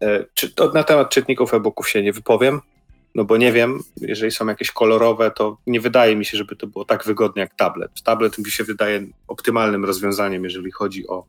[0.03, 2.61] Y, czy, na temat czytników e-booków się nie wypowiem,
[3.15, 6.67] no bo nie wiem, jeżeli są jakieś kolorowe, to nie wydaje mi się, żeby to
[6.67, 7.91] było tak wygodne jak tablet.
[8.03, 11.25] Tablet mi się wydaje optymalnym rozwiązaniem, jeżeli chodzi o,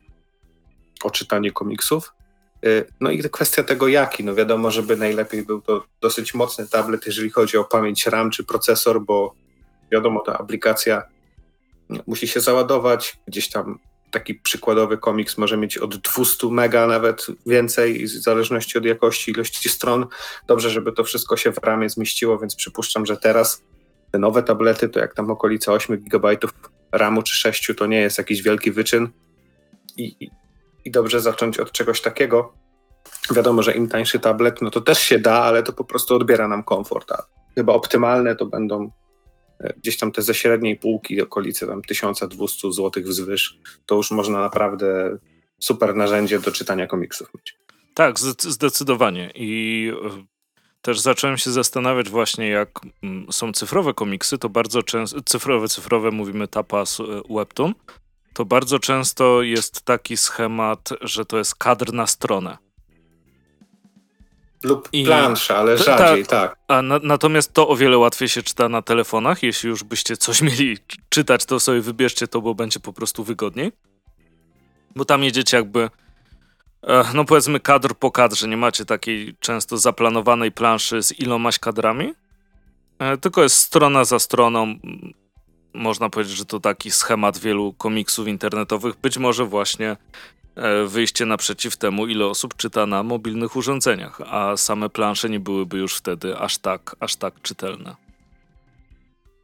[1.03, 2.13] o czytanie komiksów.
[2.65, 7.05] Y, no i kwestia tego jaki, no wiadomo, żeby najlepiej był to dosyć mocny tablet,
[7.05, 9.33] jeżeli chodzi o pamięć RAM czy procesor, bo
[9.91, 11.03] wiadomo, ta aplikacja
[12.07, 13.79] musi się załadować, gdzieś tam
[14.11, 19.69] taki przykładowy komiks może mieć od 200 mega nawet więcej, w zależności od jakości, ilości
[19.69, 20.05] stron.
[20.47, 23.63] Dobrze, żeby to wszystko się w ramie zmieściło, więc przypuszczam, że teraz
[24.11, 26.37] te nowe tablety to jak tam okolice 8 GB
[26.91, 29.09] RAMu czy 6 to nie jest jakiś wielki wyczyn
[29.97, 30.29] i,
[30.85, 32.53] i dobrze zacząć od czegoś takiego.
[33.31, 36.47] Wiadomo, że im tańszy tablet, no to też się da, ale to po prostu odbiera
[36.47, 37.11] nam komfort.
[37.11, 37.23] A
[37.55, 38.91] chyba optymalne to będą
[39.77, 45.17] gdzieś tam te ze średniej półki, okolice tam 1200 zł wzwyż, to już można naprawdę
[45.59, 47.57] super narzędzie do czytania komiksów mieć.
[47.93, 49.31] Tak, zdecydowanie.
[49.35, 50.25] I e,
[50.81, 52.69] też zacząłem się zastanawiać właśnie, jak
[53.03, 57.73] mm, są cyfrowe komiksy, to bardzo często, cyfrowe, cyfrowe, mówimy tapas, e, webtoon,
[58.33, 62.57] to bardzo często jest taki schemat, że to jest kadr na stronę.
[64.65, 66.55] Lub I plansza, ale rzadziej, tak.
[66.67, 69.43] A na, natomiast to o wiele łatwiej się czyta na telefonach.
[69.43, 70.77] Jeśli już byście coś mieli
[71.09, 73.71] czytać, to sobie wybierzcie to, bo będzie po prostu wygodniej.
[74.95, 75.89] Bo tam jedziecie jakby
[77.13, 82.13] no powiedzmy kadr po kadrze, nie macie takiej często zaplanowanej planszy z ilomaś kadrami,
[82.99, 84.75] e, tylko jest strona za stroną.
[85.73, 88.95] Można powiedzieć, że to taki schemat wielu komiksów internetowych.
[88.95, 89.97] Być może właśnie e,
[90.87, 95.95] wyjście naprzeciw temu, ile osób czyta na mobilnych urządzeniach, a same plansze nie byłyby już
[95.95, 97.95] wtedy aż tak, aż tak czytelne.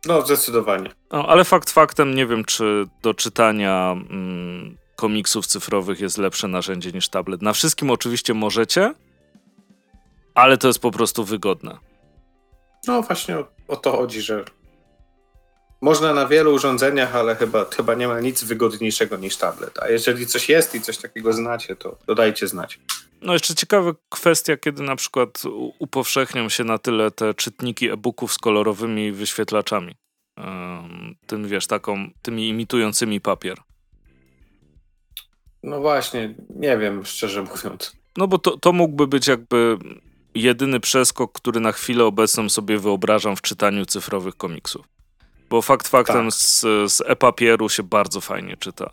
[0.06, 0.90] No, zdecydowanie.
[1.12, 6.92] No, ale fakt faktem, nie wiem, czy do czytania mm, komiksów cyfrowych jest lepsze narzędzie
[6.92, 7.42] niż tablet.
[7.42, 8.94] Na wszystkim oczywiście możecie,
[10.36, 11.78] ale to jest po prostu wygodne.
[12.88, 14.46] No właśnie o, o to chodzi, że
[15.82, 19.80] można na wielu urządzeniach, ale chyba, chyba nie ma nic wygodniejszego niż tablet.
[19.80, 22.80] A jeżeli coś jest i coś takiego znacie, to dodajcie znać.
[23.22, 25.44] No jeszcze ciekawa kwestia, kiedy na przykład
[25.80, 29.96] upowszechnią się na tyle te czytniki e-booków z kolorowymi wyświetlaczami.
[31.28, 33.58] tym wiesz, taką, tymi imitującymi papier.
[35.64, 37.96] No właśnie, nie wiem, szczerze mówiąc.
[38.18, 39.78] No bo to, to mógłby być jakby
[40.36, 44.88] jedyny przeskok, który na chwilę obecną sobie wyobrażam w czytaniu cyfrowych komiksów.
[45.52, 46.34] Bo fakt faktem tak.
[46.34, 46.62] z,
[46.92, 48.90] z e-papieru się bardzo fajnie czyta.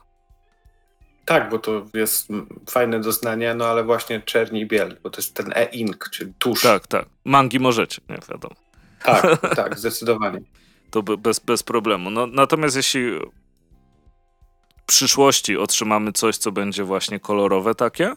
[1.24, 2.28] Tak, bo to jest
[2.70, 6.62] fajne doznanie, no ale właśnie czerni i biel, bo to jest ten e-ink, czyli tusz.
[6.62, 7.06] Tak, tak.
[7.24, 8.54] Mangi możecie, nie wiadomo.
[9.02, 10.40] Tak, tak, zdecydowanie.
[10.90, 12.10] To bez, bez problemu.
[12.10, 13.10] No, natomiast jeśli
[14.86, 18.12] przyszłości otrzymamy coś, co będzie właśnie kolorowe takie,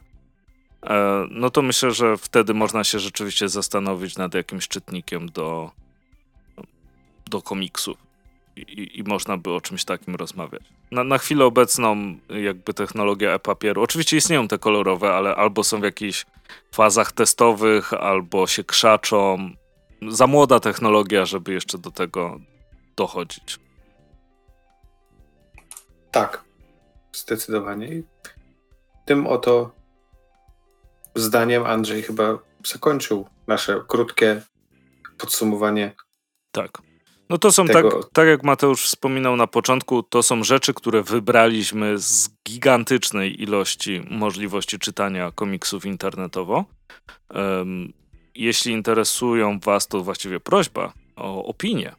[0.83, 5.71] e, no to myślę, że wtedy można się rzeczywiście zastanowić nad jakimś czytnikiem do,
[7.29, 7.97] do komiksu
[8.61, 10.61] I, i można by o czymś takim rozmawiać.
[10.91, 15.83] Na, na chwilę obecną jakby technologia e-papieru, oczywiście istnieją te kolorowe, ale albo są w
[15.83, 16.25] jakichś
[16.71, 19.49] fazach testowych, albo się krzaczą.
[20.09, 22.39] Za młoda technologia, żeby jeszcze do tego
[22.95, 23.59] dochodzić.
[26.11, 26.43] Tak,
[27.13, 27.87] Zdecydowanie.
[27.87, 28.03] I
[29.05, 29.71] tym oto
[31.15, 34.41] zdaniem Andrzej chyba zakończył nasze krótkie
[35.17, 35.95] podsumowanie.
[36.51, 36.90] Tak.
[37.31, 37.89] No to są, tak, tego...
[37.89, 44.01] tak, tak jak Mateusz wspominał na początku, to są rzeczy, które wybraliśmy z gigantycznej ilości
[44.09, 46.65] możliwości czytania komiksów internetowo.
[48.35, 51.95] Jeśli interesują Was, to właściwie prośba o opinię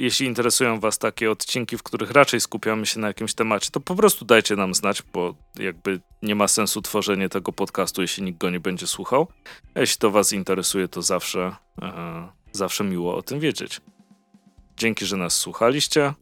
[0.00, 3.94] jeśli interesują Was takie odcinki, w których raczej skupiamy się na jakimś temacie, to po
[3.94, 8.50] prostu dajcie nam znać, bo jakby nie ma sensu tworzenie tego podcastu, jeśli nikt go
[8.50, 9.26] nie będzie słuchał.
[9.74, 13.80] Jeśli to Was interesuje, to zawsze, e, zawsze miło o tym wiedzieć.
[14.80, 16.14] Dzięki, że nas słuchaliście.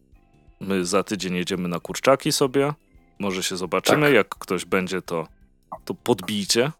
[0.61, 2.73] My za tydzień jedziemy na kurczaki sobie.
[3.19, 4.07] Może się zobaczymy.
[4.07, 4.15] Tak.
[4.15, 5.27] Jak ktoś będzie, to,
[5.85, 6.73] to podbijcie.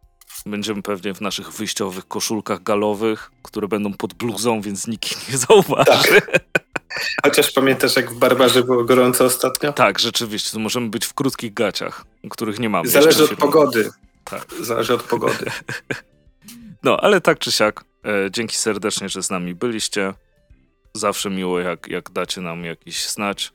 [0.47, 6.21] Będziemy pewnie w naszych wyjściowych koszulkach galowych, które będą pod bluzą, więc nikt nie zauważy.
[6.21, 6.41] Tak.
[7.25, 9.73] Chociaż pamiętasz, jak w Barbarze było gorąco ostatnio?
[9.73, 10.51] Tak, rzeczywiście.
[10.53, 12.89] To możemy być w krótkich gaciach, których nie mamy.
[12.89, 13.91] Zależy od pogody.
[14.25, 14.47] Tak.
[14.61, 15.45] Zależy od pogody.
[16.83, 20.15] No, ale tak czy siak, e, dzięki serdecznie, że z nami byliście.
[20.99, 23.53] Zawsze miło, jak, jak dacie nam jakiś znać,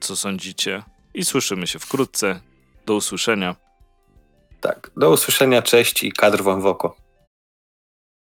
[0.00, 0.82] co sądzicie.
[1.14, 2.40] I słyszymy się wkrótce.
[2.86, 3.56] Do usłyszenia.
[4.60, 7.01] Tak, do usłyszenia, cześć i kadr wam w oko.